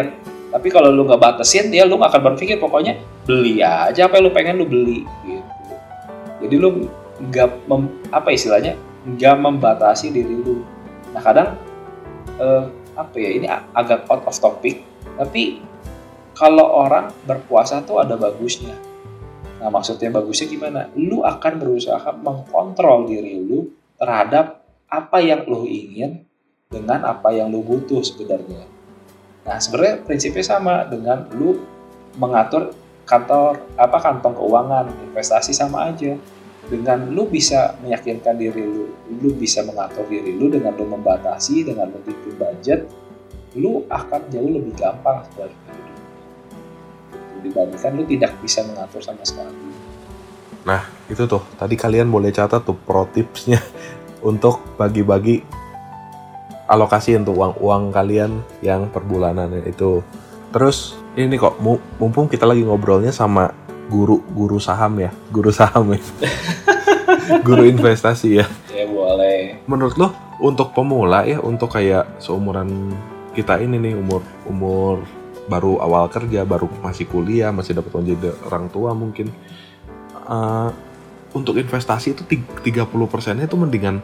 Tapi 0.55 0.67
kalau 0.71 0.87
lu 0.87 1.03
nggak 1.03 1.19
batasin 1.19 1.67
dia 1.67 1.83
lu 1.83 1.99
nggak 1.99 2.15
akan 2.15 2.23
berpikir 2.31 2.63
pokoknya 2.63 3.03
beli 3.27 3.59
aja 3.59 4.07
apa 4.07 4.17
yang 4.17 4.25
lu 4.25 4.31
pengen 4.31 4.55
lu 4.55 4.65
beli 4.71 5.03
gitu. 5.27 5.75
Jadi 6.47 6.55
lu 6.55 6.87
nggak 7.27 7.47
apa 8.15 8.29
istilahnya? 8.31 8.79
Nggak 9.03 9.35
membatasi 9.43 10.15
diri 10.15 10.39
lu. 10.39 10.63
Nah 11.11 11.19
kadang 11.19 11.59
eh, 12.39 12.63
apa 12.99 13.15
ya 13.15 13.29
ini 13.31 13.47
agak 13.47 14.03
out 14.11 14.27
of 14.27 14.35
topic 14.35 14.83
tapi 15.15 15.63
kalau 16.35 16.87
orang 16.87 17.11
berpuasa 17.23 17.83
tuh 17.83 18.03
ada 18.03 18.19
bagusnya 18.19 18.75
Nah, 19.59 19.67
maksudnya 19.67 20.07
bagusnya 20.09 20.47
gimana? 20.47 20.87
Lu 20.95 21.21
akan 21.21 21.53
berusaha 21.59 22.15
mengkontrol 22.15 23.11
diri 23.11 23.43
lu 23.43 23.67
terhadap 23.99 24.63
apa 24.87 25.19
yang 25.19 25.43
lu 25.45 25.67
ingin 25.67 26.23
dengan 26.71 27.03
apa 27.03 27.35
yang 27.35 27.51
lu 27.51 27.59
butuh 27.59 27.99
sebenarnya. 27.99 28.63
Nah, 29.43 29.59
sebenarnya 29.59 30.07
prinsipnya 30.07 30.45
sama 30.47 30.87
dengan 30.87 31.27
lu 31.35 31.59
mengatur 32.15 32.71
kantor 33.03 33.59
apa 33.75 33.97
kantong 33.99 34.37
keuangan, 34.39 34.85
investasi 35.11 35.51
sama 35.51 35.91
aja. 35.91 36.15
Dengan 36.69 37.09
lu 37.09 37.25
bisa 37.25 37.73
meyakinkan 37.81 38.37
diri 38.37 38.61
lu, 38.61 38.93
lu 39.09 39.29
bisa 39.33 39.65
mengatur 39.65 40.05
diri 40.05 40.37
lu 40.37 40.53
dengan 40.53 40.77
lu 40.77 40.85
membatasi, 40.85 41.65
dengan 41.65 41.89
lu 41.89 41.97
bikin 42.05 42.37
budget, 42.37 42.85
lu 43.57 43.81
akan 43.89 44.21
jauh 44.29 44.53
lebih 44.53 44.77
gampang 44.77 45.25
sebenarnya 45.33 45.69
dibandingkan 47.41 47.91
lu 47.95 48.03
tidak 48.05 48.31
bisa 48.43 48.63
mengatur 48.67 49.01
sama 49.01 49.23
sekali. 49.23 49.55
Nah, 50.67 50.83
itu 51.07 51.23
tuh. 51.25 51.41
Tadi 51.55 51.75
kalian 51.79 52.11
boleh 52.11 52.29
catat 52.35 52.67
tuh 52.67 52.75
pro 52.75 53.07
tipsnya 53.09 53.63
untuk 54.29 54.59
bagi-bagi 54.75 55.41
alokasi 56.69 57.17
untuk 57.17 57.39
uang-uang 57.39 57.89
kalian 57.89 58.43
yang 58.61 58.91
per 58.91 59.01
bulanannya 59.07 59.65
itu. 59.65 60.03
Terus 60.53 60.99
ini 61.17 61.39
kok 61.39 61.57
mu- 61.63 61.81
mumpung 61.97 62.29
kita 62.29 62.45
lagi 62.45 62.61
ngobrolnya 62.61 63.09
sama 63.09 63.49
guru 63.89 64.21
guru 64.31 64.61
saham 64.61 65.01
ya, 65.01 65.11
guru 65.33 65.49
saham 65.49 65.97
ya. 65.97 66.01
guru 67.47 67.65
investasi 67.65 68.39
ya. 68.39 68.45
Ya 68.69 68.85
boleh. 68.85 69.59
Menurut 69.65 69.95
lo 69.97 70.13
untuk 70.39 70.71
pemula 70.71 71.25
ya, 71.25 71.41
untuk 71.41 71.73
kayak 71.73 72.21
seumuran 72.21 72.93
kita 73.33 73.57
ini 73.59 73.81
nih 73.81 73.93
umur 73.97 74.21
umur 74.45 75.03
baru 75.49 75.81
awal 75.81 76.05
kerja, 76.13 76.45
baru 76.45 76.69
masih 76.85 77.09
kuliah, 77.09 77.49
masih 77.49 77.73
dapat 77.73 77.89
uang 77.89 78.05
jadi 78.05 78.29
orang 78.45 78.69
tua 78.69 78.93
mungkin. 78.93 79.33
Eh, 80.29 80.69
untuk 81.33 81.57
investasi 81.57 82.13
itu 82.13 82.23
tig- 82.25 82.61
30 82.61 83.09
persennya 83.09 83.45
itu 83.49 83.57
mendingan 83.57 84.01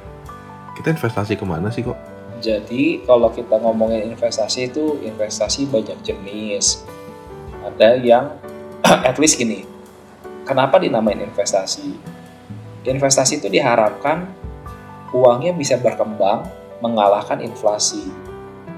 kita 0.77 0.93
investasi 0.93 1.37
ke 1.39 1.45
mana 1.47 1.69
sih 1.69 1.85
kok? 1.85 1.97
Jadi 2.43 3.01
kalau 3.07 3.31
kita 3.31 3.57
ngomongin 3.57 4.11
investasi 4.11 4.69
itu 4.69 4.99
investasi 5.01 5.71
banyak 5.71 5.95
jenis. 6.03 6.83
Ada 7.63 7.97
yang 8.03 8.35
at 9.09 9.17
least 9.17 9.39
gini. 9.39 9.74
Kenapa 10.45 10.77
dinamain 10.77 11.17
investasi? 11.25 11.97
Investasi 12.85 13.41
itu 13.41 13.49
diharapkan 13.49 14.29
uangnya 15.09 15.57
bisa 15.57 15.81
berkembang 15.81 16.45
mengalahkan 16.85 17.41
inflasi. 17.41 18.13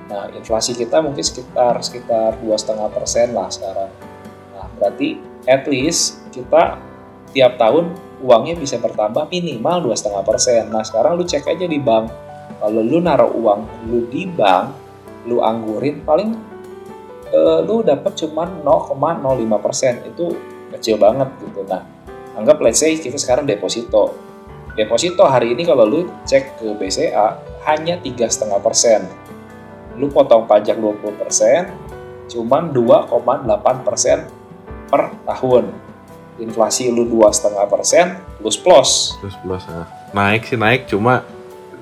Nah, 0.07 0.31
inflasi 0.31 0.71
kita 0.71 1.03
mungkin 1.03 1.19
sekitar 1.19 1.75
sekitar 1.83 2.39
dua 2.39 2.55
setengah 2.55 2.87
persen 2.87 3.35
lah 3.35 3.51
sekarang. 3.51 3.91
Nah, 4.55 4.67
berarti 4.79 5.19
at 5.43 5.67
least 5.67 6.23
kita 6.31 6.79
tiap 7.35 7.59
tahun 7.59 7.91
uangnya 8.23 8.55
bisa 8.55 8.79
bertambah 8.79 9.27
minimal 9.27 9.91
dua 9.91 9.95
setengah 9.99 10.23
persen. 10.23 10.71
Nah, 10.71 10.87
sekarang 10.87 11.19
lu 11.19 11.27
cek 11.27 11.51
aja 11.51 11.67
di 11.67 11.83
bank 11.83 12.07
kalau 12.63 12.81
lu 12.81 13.03
naruh 13.03 13.29
uang 13.35 13.91
lu 13.91 14.07
di 14.09 14.25
bank 14.25 14.73
lu 15.27 15.43
anggurin 15.43 16.01
paling 16.07 16.31
eh, 17.29 17.59
lu 17.67 17.83
dapat 17.83 18.15
cuma 18.15 18.47
0,05 18.47 19.59
persen 19.59 19.99
itu 20.07 20.31
kecil 20.75 20.99
banget 20.99 21.29
gitu. 21.43 21.63
Nah 21.67 21.83
anggap 22.35 22.59
let's 22.61 22.81
say 22.81 22.95
kita 22.97 23.15
sekarang 23.15 23.47
deposito. 23.47 24.15
Deposito 24.77 25.25
hari 25.25 25.57
ini 25.57 25.65
kalau 25.65 25.89
lu 25.89 26.01
cek 26.27 26.61
ke 26.61 26.67
BCA 26.77 27.41
hanya 27.65 27.97
tiga 27.97 28.29
setengah 28.29 28.61
persen. 28.61 29.09
Lu 29.97 30.13
potong 30.13 30.45
pajak 30.45 30.77
20 30.77 31.17
persen 31.17 31.73
cuman 32.27 32.75
2,8 32.75 33.87
persen 33.87 34.27
per 34.91 35.15
tahun. 35.25 35.73
Inflasi 36.37 36.93
lu 36.93 37.09
dua 37.09 37.33
setengah 37.33 37.65
persen 37.65 38.21
plus 38.37 38.61
plus. 38.61 39.17
Terus 39.17 39.35
plus 39.41 39.63
nah, 39.65 39.89
naik 40.13 40.45
sih 40.45 40.53
naik 40.53 40.85
cuma 40.85 41.25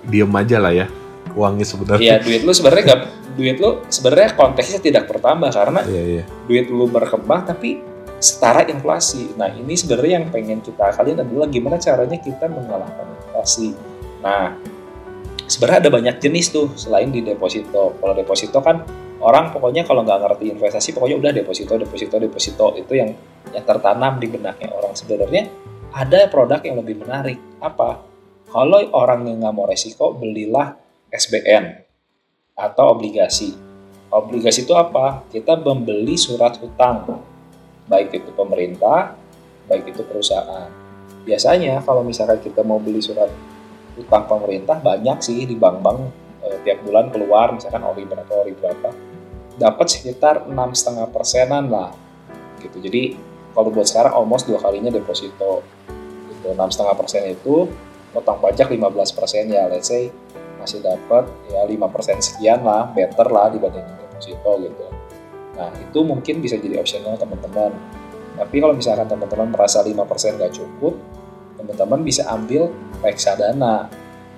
diem 0.07 0.31
aja 0.31 0.57
lah 0.63 0.71
ya 0.71 0.87
uangnya 1.35 1.67
sebenarnya. 1.67 2.01
Iya 2.01 2.15
duit 2.23 2.41
lu 2.47 2.55
sebenarnya 2.55 2.83
nggak 2.87 3.01
duit 3.35 3.57
lu 3.59 3.83
sebenarnya 3.91 4.29
konteksnya 4.39 4.79
tidak 4.79 5.11
bertambah 5.11 5.51
karena 5.51 5.83
Iya 5.83 6.03
iya. 6.07 6.23
duit 6.47 6.71
lu 6.71 6.87
berkembang 6.87 7.43
tapi 7.43 7.83
setara 8.25 8.65
inflasi. 8.65 9.37
Nah 9.37 9.53
ini 9.53 9.77
sebenarnya 9.77 10.21
yang 10.21 10.27
pengen 10.33 10.59
kita 10.65 10.89
kalian 10.97 11.21
adalah 11.21 11.45
gimana 11.45 11.77
caranya 11.77 12.17
kita 12.17 12.49
mengalahkan 12.49 13.05
inflasi. 13.21 13.77
Nah 14.25 14.57
sebenarnya 15.45 15.85
ada 15.85 15.91
banyak 15.93 16.15
jenis 16.17 16.49
tuh 16.49 16.73
selain 16.73 17.13
di 17.13 17.21
deposito. 17.21 17.93
Kalau 18.01 18.13
deposito 18.17 18.57
kan 18.65 18.81
orang 19.21 19.53
pokoknya 19.53 19.85
kalau 19.85 20.01
nggak 20.01 20.19
ngerti 20.25 20.45
investasi 20.57 20.97
pokoknya 20.97 21.21
udah 21.21 21.31
deposito, 21.37 21.77
deposito, 21.77 22.15
deposito 22.17 22.65
itu 22.73 22.97
yang 22.97 23.13
yang 23.53 23.63
tertanam 23.63 24.17
di 24.17 24.27
benaknya 24.27 24.73
orang 24.73 24.97
sebenarnya 24.97 25.45
ada 25.93 26.27
produk 26.27 26.59
yang 26.65 26.81
lebih 26.81 27.05
menarik 27.05 27.37
apa? 27.61 28.03
Kalau 28.49 28.81
orang 28.91 29.29
yang 29.29 29.45
nggak 29.45 29.53
mau 29.55 29.69
resiko 29.69 30.17
belilah 30.17 30.75
SBN 31.13 31.85
atau 32.55 32.95
obligasi. 32.95 33.55
Obligasi 34.11 34.63
itu 34.63 34.71
apa? 34.75 35.27
Kita 35.27 35.59
membeli 35.59 36.15
surat 36.15 36.55
hutang, 36.59 37.19
baik 37.85 38.09
itu 38.13 38.29
pemerintah, 38.33 39.13
baik 39.69 39.93
itu 39.93 40.01
perusahaan. 40.05 40.69
Biasanya 41.25 41.81
kalau 41.81 42.05
misalkan 42.05 42.41
kita 42.41 42.61
mau 42.61 42.77
beli 42.77 43.01
surat 43.01 43.29
hutang 43.97 44.25
pemerintah 44.29 44.77
banyak 44.77 45.17
sih 45.23 45.47
di 45.47 45.55
bank-bank 45.55 45.99
e, 46.43 46.47
tiap 46.67 46.83
bulan 46.83 47.09
keluar 47.09 47.55
misalkan 47.55 47.81
ori 47.81 48.03
berapa 48.03 48.27
ori 48.43 48.53
berapa 48.53 48.91
dapat 49.55 49.87
sekitar 49.87 50.51
enam 50.51 50.75
setengah 50.75 51.07
persenan 51.09 51.71
lah 51.71 51.95
gitu. 52.59 52.77
Jadi 52.83 53.15
kalau 53.55 53.71
buat 53.71 53.87
sekarang 53.87 54.13
almost 54.13 54.45
dua 54.45 54.59
kalinya 54.59 54.91
deposito 54.91 55.63
gitu. 56.29 56.45
Enam 56.51 56.69
setengah 56.69 56.93
persen 56.93 57.23
itu 57.31 57.71
potong 58.11 58.39
pajak 58.39 58.71
15 58.71 59.17
persen 59.17 59.43
ya 59.51 59.67
let's 59.67 59.91
say 59.91 60.07
masih 60.59 60.79
dapat 60.79 61.27
ya 61.51 61.67
5 61.67 61.75
persen 61.91 62.15
sekian 62.23 62.63
lah 62.63 62.87
better 62.95 63.27
lah 63.27 63.51
dibandingin 63.51 63.91
deposito 63.91 64.51
gitu 64.63 64.85
nah 65.55 65.71
itu 65.79 65.99
mungkin 66.03 66.43
bisa 66.43 66.59
jadi 66.59 66.79
opsional 66.79 67.15
teman-teman. 67.15 67.71
Tapi 68.35 68.55
kalau 68.59 68.75
misalkan 68.75 69.07
teman-teman 69.07 69.55
merasa 69.55 69.79
5 69.79 69.95
persen 70.03 70.35
gak 70.35 70.51
cukup 70.51 70.99
teman-teman 71.55 72.03
bisa 72.03 72.27
ambil 72.29 72.69
reksadana. 73.01 73.89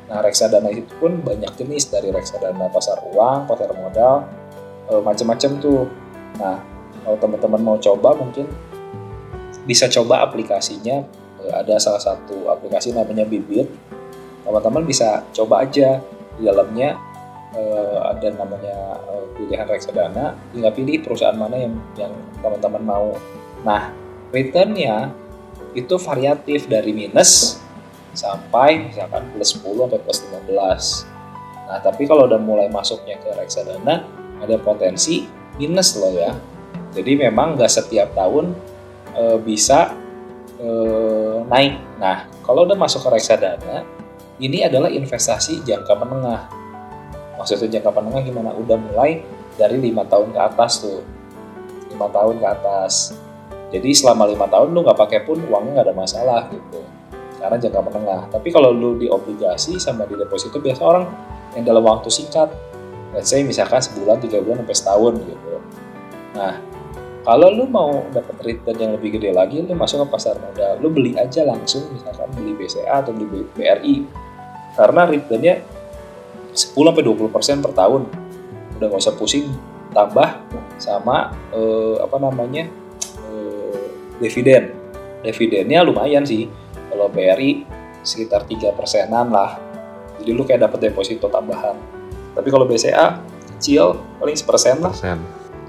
Nah 0.07 0.19
reksadana 0.23 0.71
itu 0.71 0.87
pun 1.01 1.19
banyak 1.19 1.51
jenis 1.59 1.91
dari 1.91 2.13
reksadana 2.13 2.71
pasar 2.71 3.03
uang 3.03 3.49
pasar 3.49 3.73
modal 3.75 4.23
e, 4.87 4.93
macam-macam 5.03 5.51
tuh. 5.59 5.83
Nah 6.39 6.61
kalau 7.03 7.17
teman-teman 7.19 7.61
mau 7.61 7.77
coba 7.81 8.15
mungkin 8.15 8.47
bisa 9.67 9.91
coba 9.91 10.23
aplikasinya. 10.23 11.03
Eh, 11.43 11.53
ada 11.53 11.75
salah 11.77 11.99
satu 11.99 12.47
aplikasi 12.47 12.95
namanya 12.95 13.27
Bibit. 13.27 13.67
Teman-teman 14.47 14.87
bisa 14.87 15.27
coba 15.35 15.67
aja 15.67 15.99
di 16.39 16.47
dalamnya 16.47 16.95
uh, 17.53 18.11
ada 18.11 18.27
namanya 18.33 18.99
uh, 19.07 19.25
pilihan 19.37 19.67
reksadana 19.67 20.35
tinggal 20.51 20.73
pilih 20.73 21.03
perusahaan 21.03 21.37
mana 21.37 21.55
yang 21.55 21.73
yang 21.95 22.13
teman-teman 22.41 22.83
mau 22.83 23.07
nah 23.63 23.93
returnnya 24.33 25.11
itu 25.77 25.95
variatif 26.01 26.65
dari 26.65 26.91
minus 26.91 27.61
sampai 28.17 28.89
misalkan 28.89 29.29
plus 29.31 29.55
10 29.61 29.87
sampai 29.87 29.99
plus 30.01 30.19
15 30.25 31.67
nah 31.67 31.77
tapi 31.83 32.03
kalau 32.09 32.25
udah 32.25 32.39
mulai 32.39 32.67
masuknya 32.71 33.19
ke 33.21 33.29
reksadana 33.35 34.07
ada 34.41 34.55
potensi 34.57 35.27
minus 35.59 35.97
loh 35.99 36.13
ya 36.15 36.31
jadi 36.97 37.29
memang 37.29 37.53
nggak 37.53 37.69
setiap 37.69 38.09
tahun 38.17 38.57
e, 39.13 39.23
bisa 39.45 39.93
e, 40.57 40.69
naik. 41.45 41.77
Nah, 42.01 42.25
kalau 42.41 42.65
udah 42.65 42.73
masuk 42.73 43.05
ke 43.05 43.09
reksadana, 43.21 43.85
ini 44.41 44.65
adalah 44.65 44.89
investasi 44.89 45.61
jangka 45.61 45.93
menengah. 45.93 46.49
Maksudnya 47.37 47.79
jangka 47.79 47.93
menengah 47.93 48.21
gimana? 48.25 48.49
Udah 48.57 48.77
mulai 48.81 49.21
dari 49.55 49.77
lima 49.77 50.03
tahun 50.09 50.33
ke 50.33 50.39
atas 50.41 50.81
tuh, 50.81 51.05
lima 51.93 52.09
tahun 52.09 52.41
ke 52.41 52.47
atas. 52.49 53.13
Jadi 53.69 53.89
selama 53.93 54.25
lima 54.25 54.49
tahun 54.49 54.73
lu 54.73 54.81
nggak 54.81 54.97
pakai 54.97 55.19
pun 55.27 55.37
uangnya 55.45 55.81
nggak 55.81 55.87
ada 55.91 55.95
masalah 55.95 56.41
gitu, 56.49 56.81
karena 57.37 57.57
jangka 57.59 57.81
menengah. 57.83 58.21
Tapi 58.31 58.49
kalau 58.49 58.71
lu 58.71 58.95
di 58.97 59.11
obligasi 59.11 59.77
sama 59.77 60.07
di 60.07 60.15
deposito 60.15 60.57
biasa 60.57 60.81
orang 60.81 61.05
yang 61.53 61.67
dalam 61.67 61.83
waktu 61.83 62.07
singkat, 62.07 62.47
let's 63.11 63.27
say 63.27 63.43
misalkan 63.43 63.83
sebulan, 63.83 64.23
tiga 64.23 64.39
bulan, 64.39 64.63
sampai 64.63 64.77
setahun 64.77 65.13
gitu. 65.19 65.53
Nah, 66.37 66.63
kalau 67.27 67.51
lu 67.51 67.67
mau 67.67 68.07
dapat 68.15 68.39
return 68.39 68.77
yang 68.79 68.91
lebih 68.95 69.19
gede 69.19 69.35
lagi, 69.35 69.59
lu 69.59 69.75
masuk 69.75 70.07
ke 70.07 70.15
pasar 70.15 70.39
modal. 70.39 70.79
Lu 70.79 70.87
beli 70.87 71.11
aja 71.19 71.43
langsung, 71.43 71.83
misalkan 71.91 72.31
beli 72.39 72.55
BCA 72.55 73.03
atau 73.03 73.11
beli 73.11 73.43
BRI. 73.51 74.07
Karena 74.79 75.03
returnnya 75.03 75.59
10-20% 76.57 77.61
per 77.61 77.71
tahun. 77.77 78.09
Udah 78.81 78.85
nggak 78.89 79.01
usah 79.01 79.13
pusing, 79.13 79.45
tambah 79.93 80.41
sama 80.81 81.37
eh, 81.53 81.95
apa 82.01 82.17
namanya 82.17 82.65
eh, 83.29 83.85
dividen. 84.17 84.73
Dividennya 85.21 85.85
lumayan 85.85 86.25
sih. 86.25 86.49
Kalau 86.89 87.13
BRI 87.13 87.61
sekitar 88.01 88.49
3 88.49 88.73
persenan 88.73 89.29
lah. 89.29 89.61
Jadi 90.17 90.33
lu 90.33 90.41
kayak 90.41 90.65
dapat 90.65 90.89
deposito 90.89 91.29
tambahan. 91.29 91.77
Tapi 92.33 92.47
kalau 92.49 92.65
BCA 92.65 93.21
kecil 93.57 94.01
paling 94.17 94.33
sepersen 94.33 94.81
lah. 94.81 94.93
Persen. 94.93 95.21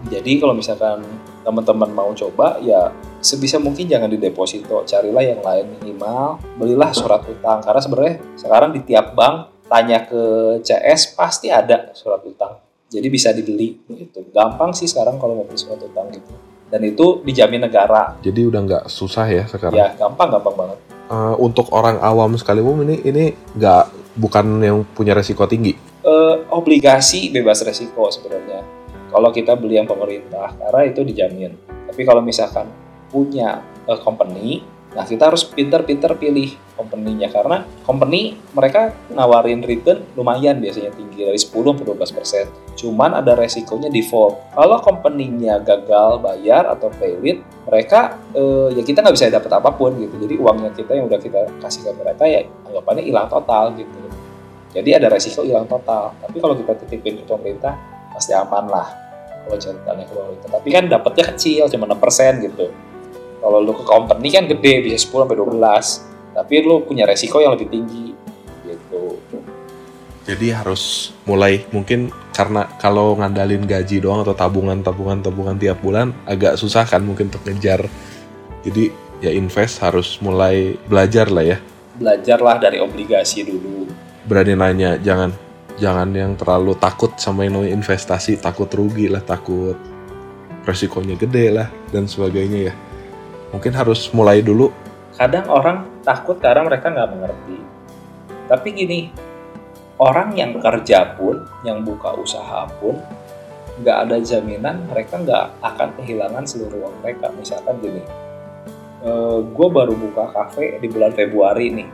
Jadi 0.08 0.38
kalau 0.38 0.54
misalkan 0.54 1.02
teman-teman 1.42 1.90
mau 1.90 2.12
coba 2.14 2.60
ya 2.62 2.94
sebisa 3.18 3.58
mungkin 3.58 3.90
jangan 3.90 4.06
di 4.06 4.20
deposito, 4.20 4.86
carilah 4.86 5.24
yang 5.26 5.42
lain 5.42 5.74
minimal, 5.80 6.38
belilah 6.54 6.94
surat 6.94 7.26
utang 7.26 7.58
karena 7.66 7.80
sebenarnya 7.82 8.14
sekarang 8.38 8.70
di 8.70 8.80
tiap 8.86 9.18
bank 9.18 9.57
tanya 9.68 10.08
ke 10.08 10.22
CS 10.64 11.14
pasti 11.14 11.52
ada 11.52 11.92
surat 11.92 12.24
utang. 12.24 12.58
Jadi 12.88 13.06
bisa 13.12 13.30
dibeli 13.36 13.76
gitu. 13.84 14.24
Gampang 14.32 14.72
sih 14.72 14.88
sekarang 14.88 15.20
kalau 15.20 15.38
mau 15.38 15.46
beli 15.46 15.60
surat 15.60 15.78
utang 15.78 16.08
gitu. 16.08 16.32
Dan 16.68 16.84
itu 16.84 17.20
dijamin 17.24 17.68
negara. 17.68 18.16
Jadi 18.24 18.40
udah 18.48 18.60
nggak 18.64 18.84
susah 18.88 19.28
ya 19.28 19.44
sekarang. 19.44 19.76
Ya, 19.76 19.92
gampang 19.96 20.32
gampang 20.32 20.56
banget. 20.56 20.78
Uh, 21.08 21.36
untuk 21.40 21.72
orang 21.72 21.96
awam 22.04 22.36
sekalipun 22.36 22.84
ini 22.84 23.00
ini 23.04 23.24
nggak 23.56 24.16
bukan 24.16 24.60
yang 24.60 24.84
punya 24.92 25.16
resiko 25.16 25.44
tinggi. 25.48 25.76
Uh, 26.04 26.44
obligasi 26.52 27.28
bebas 27.32 27.60
resiko 27.64 28.08
sebenarnya 28.08 28.64
kalau 29.08 29.32
kita 29.32 29.56
beli 29.56 29.80
yang 29.80 29.88
pemerintah 29.88 30.52
karena 30.56 30.80
itu 30.84 31.00
dijamin. 31.04 31.52
Tapi 31.88 32.04
kalau 32.04 32.20
misalkan 32.20 32.68
punya 33.08 33.64
uh, 33.88 33.98
company, 34.04 34.60
nah 34.98 35.06
kita 35.06 35.30
harus 35.30 35.46
pinter-pinter 35.46 36.18
pilih 36.18 36.58
company-nya 36.74 37.30
karena 37.30 37.62
company 37.86 38.34
mereka 38.50 38.90
nawarin 39.14 39.62
return 39.62 40.02
lumayan 40.18 40.58
biasanya 40.58 40.90
tinggi 40.90 41.22
dari 41.22 41.38
10 41.38 41.54
sampai 41.54 41.86
12 41.86 42.18
persen. 42.18 42.46
Cuman 42.74 43.14
ada 43.14 43.38
resikonya 43.38 43.94
default. 43.94 44.54
Kalau 44.58 44.82
company-nya 44.82 45.62
gagal 45.62 46.18
bayar 46.18 46.66
atau 46.66 46.90
paylit, 46.98 47.46
mereka 47.62 48.18
uh, 48.34 48.74
ya 48.74 48.82
kita 48.82 49.02
nggak 49.02 49.14
bisa 49.14 49.30
dapat 49.30 49.50
apa 49.54 49.70
pun 49.70 49.94
gitu. 50.02 50.18
Jadi 50.18 50.34
uangnya 50.34 50.70
kita 50.74 50.98
yang 50.98 51.06
udah 51.06 51.22
kita 51.22 51.46
kasih 51.62 51.86
ke 51.86 51.90
mereka 51.94 52.26
ya 52.26 52.42
anggapannya 52.66 53.02
hilang 53.06 53.30
total 53.30 53.74
gitu. 53.78 53.98
Jadi 54.74 54.90
ada 54.98 55.06
resiko 55.10 55.46
hilang 55.46 55.70
total. 55.70 56.14
Tapi 56.18 56.36
kalau 56.42 56.54
kita 56.58 56.74
titipin 56.86 57.22
ke 57.22 57.24
pemerintah, 57.26 57.74
pasti 58.14 58.34
aman 58.34 58.66
lah 58.66 58.86
kalau 59.46 59.56
catatannya 59.58 60.04
ke 60.04 60.14
pemerintah. 60.14 60.48
Tapi 60.60 60.68
kan 60.74 60.84
dapatnya 60.86 61.24
kecil, 61.34 61.62
cuma 61.72 61.86
6% 61.88 62.46
gitu. 62.46 62.66
Kalau 63.38 63.58
lu 63.62 63.72
ke 63.74 63.84
company 63.86 64.28
kan 64.34 64.44
gede, 64.50 64.82
bisa 64.82 64.98
10 64.98 65.24
sampai 65.24 65.38
12. 65.38 66.36
Tapi 66.38 66.54
lu 66.62 66.82
punya 66.86 67.06
resiko 67.06 67.42
yang 67.42 67.54
lebih 67.54 67.70
tinggi 67.70 68.14
gitu. 68.66 69.18
Jadi 70.28 70.52
harus 70.52 71.14
mulai 71.24 71.64
mungkin 71.72 72.12
karena 72.36 72.68
kalau 72.76 73.16
ngandalin 73.16 73.64
gaji 73.64 74.04
doang 74.04 74.22
atau 74.22 74.36
tabungan 74.36 74.84
tabungan 74.84 75.24
tabungan 75.24 75.56
tiap 75.56 75.80
bulan 75.80 76.12
agak 76.28 76.60
susah 76.60 76.84
kan 76.84 77.00
mungkin 77.00 77.32
untuk 77.32 77.42
ngejar. 77.48 77.88
Jadi 78.62 78.92
ya 79.24 79.32
invest 79.32 79.80
harus 79.80 80.20
mulai 80.20 80.76
belajar 80.86 81.32
lah 81.32 81.56
ya. 81.56 81.58
Belajarlah 81.98 82.60
dari 82.60 82.78
obligasi 82.78 83.42
dulu. 83.48 83.88
Berani 84.28 84.54
nanya, 84.54 85.00
jangan 85.00 85.32
jangan 85.78 86.10
yang 86.12 86.34
terlalu 86.34 86.76
takut 86.76 87.14
sama 87.16 87.46
yang 87.46 87.58
namanya 87.58 87.72
investasi 87.78 88.42
takut 88.42 88.68
rugi 88.74 89.06
lah 89.08 89.22
takut 89.22 89.78
resikonya 90.66 91.14
gede 91.14 91.54
lah 91.54 91.70
dan 91.94 92.04
sebagainya 92.10 92.68
ya 92.68 92.74
mungkin 93.52 93.72
harus 93.74 94.10
mulai 94.12 94.44
dulu. 94.44 94.72
Kadang 95.16 95.50
orang 95.50 96.02
takut 96.06 96.38
karena 96.38 96.62
mereka 96.64 96.92
nggak 96.92 97.10
mengerti. 97.10 97.58
Tapi 98.48 98.68
gini 98.72 99.00
orang 99.98 100.32
yang 100.38 100.56
kerja 100.62 101.18
pun 101.18 101.42
yang 101.66 101.82
buka 101.82 102.14
usaha 102.14 102.70
pun 102.78 102.96
nggak 103.78 103.96
ada 104.08 104.16
jaminan 104.18 104.86
mereka 104.90 105.18
nggak 105.22 105.62
akan 105.62 105.88
kehilangan 105.98 106.44
seluruh 106.46 106.86
uang 106.86 106.96
mereka. 107.02 107.30
Misalkan 107.34 107.82
gini 107.82 108.02
e, 109.02 109.10
eh, 109.10 109.38
gue 109.42 109.68
baru 109.68 109.94
buka 109.94 110.30
kafe 110.34 110.78
di 110.78 110.88
bulan 110.90 111.12
Februari 111.14 111.74
nih. 111.74 111.88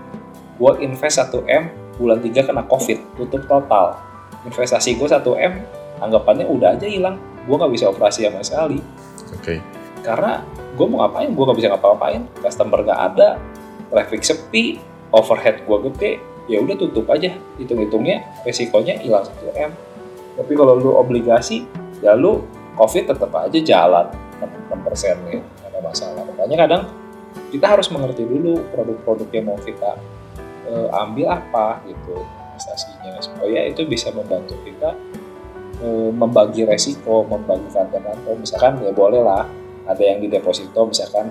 Gue 0.55 0.73
invest 0.87 1.19
1 1.19 1.45
M 1.51 1.65
bulan 1.99 2.19
3 2.23 2.47
kena 2.47 2.63
covid 2.67 2.99
tutup 3.19 3.43
total. 3.47 3.99
Investasi 4.45 5.01
gue 5.01 5.09
1 5.09 5.25
m 5.41 5.53
anggapannya 6.05 6.45
udah 6.45 6.77
aja 6.77 6.87
hilang. 6.87 7.17
Gue 7.49 7.57
nggak 7.57 7.73
bisa 7.73 7.89
operasi 7.89 8.29
sama 8.29 8.45
sekali. 8.45 8.79
Oke. 9.33 9.59
okay. 9.59 9.84
Karena 10.05 10.45
gue 10.77 10.87
mau 10.87 11.01
ngapain? 11.01 11.33
Gue 11.33 11.45
nggak 11.49 11.59
bisa 11.59 11.69
ngapa-ngapain. 11.73 12.29
Customer 12.45 12.79
nggak 12.85 13.01
ada. 13.13 13.29
Traffic 13.89 14.21
sepi. 14.21 14.77
Overhead 15.11 15.65
gue 15.65 15.79
gede. 15.91 16.13
Ya 16.45 16.61
udah 16.61 16.77
tutup 16.77 17.09
aja. 17.09 17.33
Hitung-hitungnya 17.57 18.45
resikonya 18.45 19.01
hilang 19.01 19.25
1 19.25 19.57
m. 19.57 19.73
Tapi 20.37 20.53
kalau 20.53 20.77
lu 20.77 20.93
obligasi 20.93 21.65
ya 22.05 22.13
lu 22.13 22.45
covid 22.77 23.09
tetap 23.09 23.33
aja 23.33 23.59
jalan 23.65 24.13
6 24.45 24.85
persen 24.85 25.17
ya. 25.33 25.41
Karena 25.41 25.81
masalah. 25.81 26.23
Makanya 26.29 26.57
kadang 26.69 26.83
kita 27.49 27.67
harus 27.73 27.89
mengerti 27.89 28.29
dulu 28.29 28.61
produk-produk 28.77 29.29
yang 29.33 29.45
mau 29.49 29.59
kita 29.59 29.97
eh, 30.69 30.89
ambil 31.01 31.33
apa 31.33 31.81
gitu 31.89 32.21
investasinya. 32.53 33.17
Supaya 33.25 33.65
itu 33.65 33.89
bisa 33.89 34.13
membantu 34.13 34.53
kita 34.69 34.93
eh, 35.81 36.11
membagi 36.13 36.69
resiko 36.69 37.25
membagi 37.25 37.73
kantong 37.73 38.37
misalkan 38.37 38.85
ya 38.85 38.93
boleh 38.93 39.25
lah 39.25 39.64
ada 39.85 40.03
yang 40.03 40.19
di 40.21 40.29
deposito 40.33 40.85
misalkan 40.89 41.29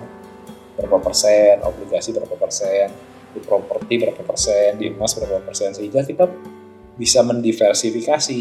berapa 0.73 0.97
persen 1.01 1.61
obligasi 1.61 2.13
berapa 2.13 2.33
persen 2.37 2.89
di 3.33 3.39
properti 3.41 3.93
berapa 3.97 4.21
persen 4.21 4.77
di 4.77 4.93
emas 4.93 5.17
berapa 5.17 5.41
persen 5.41 5.73
sehingga 5.73 6.05
kita 6.05 6.29
bisa 6.93 7.25
mendiversifikasi 7.25 8.39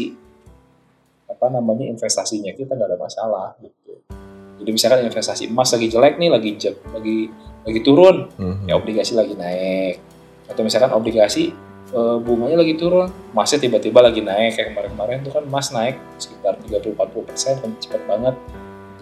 apa 1.25 1.45
namanya 1.49 1.89
investasinya 1.89 2.53
kita 2.53 2.77
nggak 2.77 2.89
ada 2.93 2.99
masalah 3.01 3.47
gitu. 3.59 3.97
Jadi 4.61 4.69
misalkan 4.69 5.01
investasi 5.03 5.49
emas 5.49 5.73
lagi 5.73 5.89
jelek 5.89 6.15
nih, 6.21 6.29
lagi 6.29 6.49
jek, 6.55 6.77
lagi 6.93 7.27
lagi 7.65 7.79
turun, 7.81 8.29
Mhm. 8.37 8.69
ya 8.69 8.77
obligasi 8.77 9.17
lagi 9.17 9.33
naik. 9.33 9.97
Atau 10.47 10.61
misalkan 10.63 10.93
obligasi 10.93 11.51
e, 11.93 11.99
bunganya 12.21 12.61
lagi 12.61 12.77
turun, 12.77 13.09
emasnya 13.33 13.59
tiba-tiba 13.59 13.99
lagi 13.99 14.21
naik 14.21 14.55
kayak 14.55 14.71
kemarin-kemarin 14.71 15.25
tuh 15.25 15.33
kan 15.33 15.43
emas 15.43 15.73
naik 15.73 15.97
sekitar 16.21 16.57
30-40 16.63 17.21
persen, 17.25 17.53
kan 17.59 17.71
cepet 17.81 18.01
banget. 18.05 18.35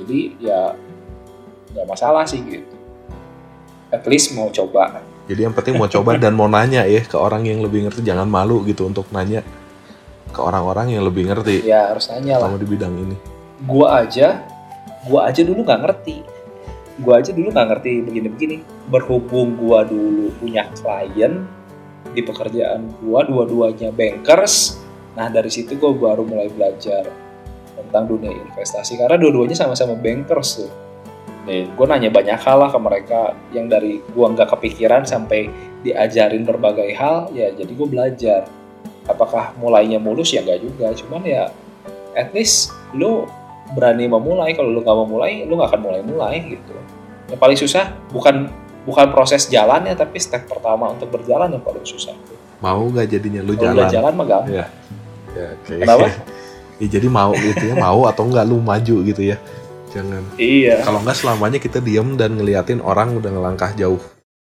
Jadi 0.02 0.19
ya 0.41 0.74
nggak 1.72 1.88
masalah 1.88 2.24
sih 2.28 2.40
gitu. 2.44 2.76
At 3.92 4.08
least 4.08 4.32
mau 4.36 4.48
coba. 4.52 5.04
Jadi 5.28 5.48
yang 5.48 5.56
penting 5.56 5.76
mau 5.76 5.88
coba 5.88 6.16
dan 6.16 6.36
mau 6.36 6.48
nanya 6.48 6.84
ya 6.88 7.04
ke 7.04 7.16
orang 7.16 7.44
yang 7.48 7.64
lebih 7.64 7.88
ngerti, 7.88 8.04
jangan 8.04 8.28
malu 8.28 8.64
gitu 8.68 8.88
untuk 8.88 9.08
nanya 9.12 9.44
ke 10.32 10.40
orang-orang 10.40 10.96
yang 10.96 11.04
lebih 11.04 11.28
ngerti 11.28 11.68
Ya 11.68 11.92
harus 11.92 12.08
nanya 12.08 12.40
lah. 12.40 12.56
di 12.56 12.64
bidang 12.66 12.96
ini. 12.96 13.16
gua 13.68 14.02
aja 14.02 14.42
gua 15.06 15.30
aja 15.30 15.46
dulu 15.46 15.62
nggak 15.62 15.82
ngerti 15.86 16.18
gua 17.04 17.20
aja 17.22 17.30
dulu 17.30 17.54
nggak 17.54 17.68
ngerti 17.68 17.92
begini-begini 18.10 18.56
berhubung 18.90 19.54
gua 19.60 19.86
dulu 19.86 20.34
punya 20.42 20.66
klien 20.82 21.46
di 22.16 22.26
pekerjaan 22.26 22.90
gua 23.06 23.22
dua-duanya 23.22 23.94
bankers 23.94 24.82
nah 25.14 25.30
dari 25.30 25.52
situ 25.54 25.78
gua 25.78 25.94
baru 25.94 26.26
mulai 26.26 26.50
belajar 26.50 27.06
tentang 27.78 28.10
dunia 28.10 28.34
investasi 28.34 28.98
karena 28.98 29.20
dua-duanya 29.20 29.54
sama-sama 29.54 29.94
bankers 29.94 30.66
tuh 30.66 30.72
Nih, 31.42 31.66
gue 31.74 31.86
nanya 31.90 32.14
banyak 32.14 32.38
hal 32.38 32.58
lah 32.62 32.70
ke 32.70 32.78
mereka 32.78 33.34
yang 33.50 33.66
dari 33.66 33.98
gua 34.14 34.30
nggak 34.30 34.54
kepikiran 34.54 35.10
sampai 35.10 35.50
diajarin 35.82 36.46
berbagai 36.46 36.94
hal 36.94 37.34
ya 37.34 37.50
jadi 37.50 37.72
gue 37.74 37.88
belajar 37.90 38.46
apakah 39.10 39.58
mulainya 39.58 39.98
mulus 39.98 40.30
ya 40.30 40.46
nggak 40.46 40.62
juga 40.62 40.94
cuman 40.94 41.26
ya 41.26 41.50
at 42.14 42.30
least 42.38 42.70
lu 42.94 43.26
berani 43.74 44.06
memulai 44.06 44.54
kalau 44.54 44.70
lu 44.70 44.86
nggak 44.86 44.94
mau 44.94 45.10
mulai 45.10 45.42
lu 45.50 45.58
nggak 45.58 45.74
akan 45.74 45.82
mulai 45.82 46.02
mulai 46.06 46.38
gitu 46.46 46.78
yang 47.34 47.42
paling 47.42 47.58
susah 47.58 47.90
bukan 48.14 48.54
bukan 48.86 49.10
proses 49.10 49.50
jalannya 49.50 49.98
tapi 49.98 50.22
step 50.22 50.46
pertama 50.46 50.94
untuk 50.94 51.10
berjalan 51.10 51.50
yang 51.50 51.66
paling 51.66 51.82
susah 51.82 52.14
Mau 52.62 52.94
gak 52.94 53.10
jadinya 53.10 53.42
lu 53.42 53.58
jalan? 53.58 53.74
udah 53.74 53.90
jalan 53.90 54.14
mah 54.14 54.28
gampang 54.30 54.70
Ya, 55.32 55.48
oke. 55.56 55.76
Kenapa? 55.80 56.06
ya, 56.84 56.88
jadi 56.92 57.08
mau 57.08 57.32
gitu 57.32 57.64
ya, 57.72 57.76
mau 57.80 58.04
atau 58.04 58.28
enggak 58.28 58.46
lu 58.46 58.60
maju 58.60 58.96
gitu 59.08 59.22
ya. 59.24 59.40
Jangan. 59.92 60.24
iya 60.40 60.80
Kalau 60.84 61.04
enggak 61.04 61.20
selamanya 61.20 61.60
kita 61.60 61.84
diem 61.84 62.16
dan 62.16 62.40
ngeliatin 62.40 62.80
orang 62.80 63.16
udah 63.20 63.32
ngelangkah 63.32 63.72
jauh 63.76 64.00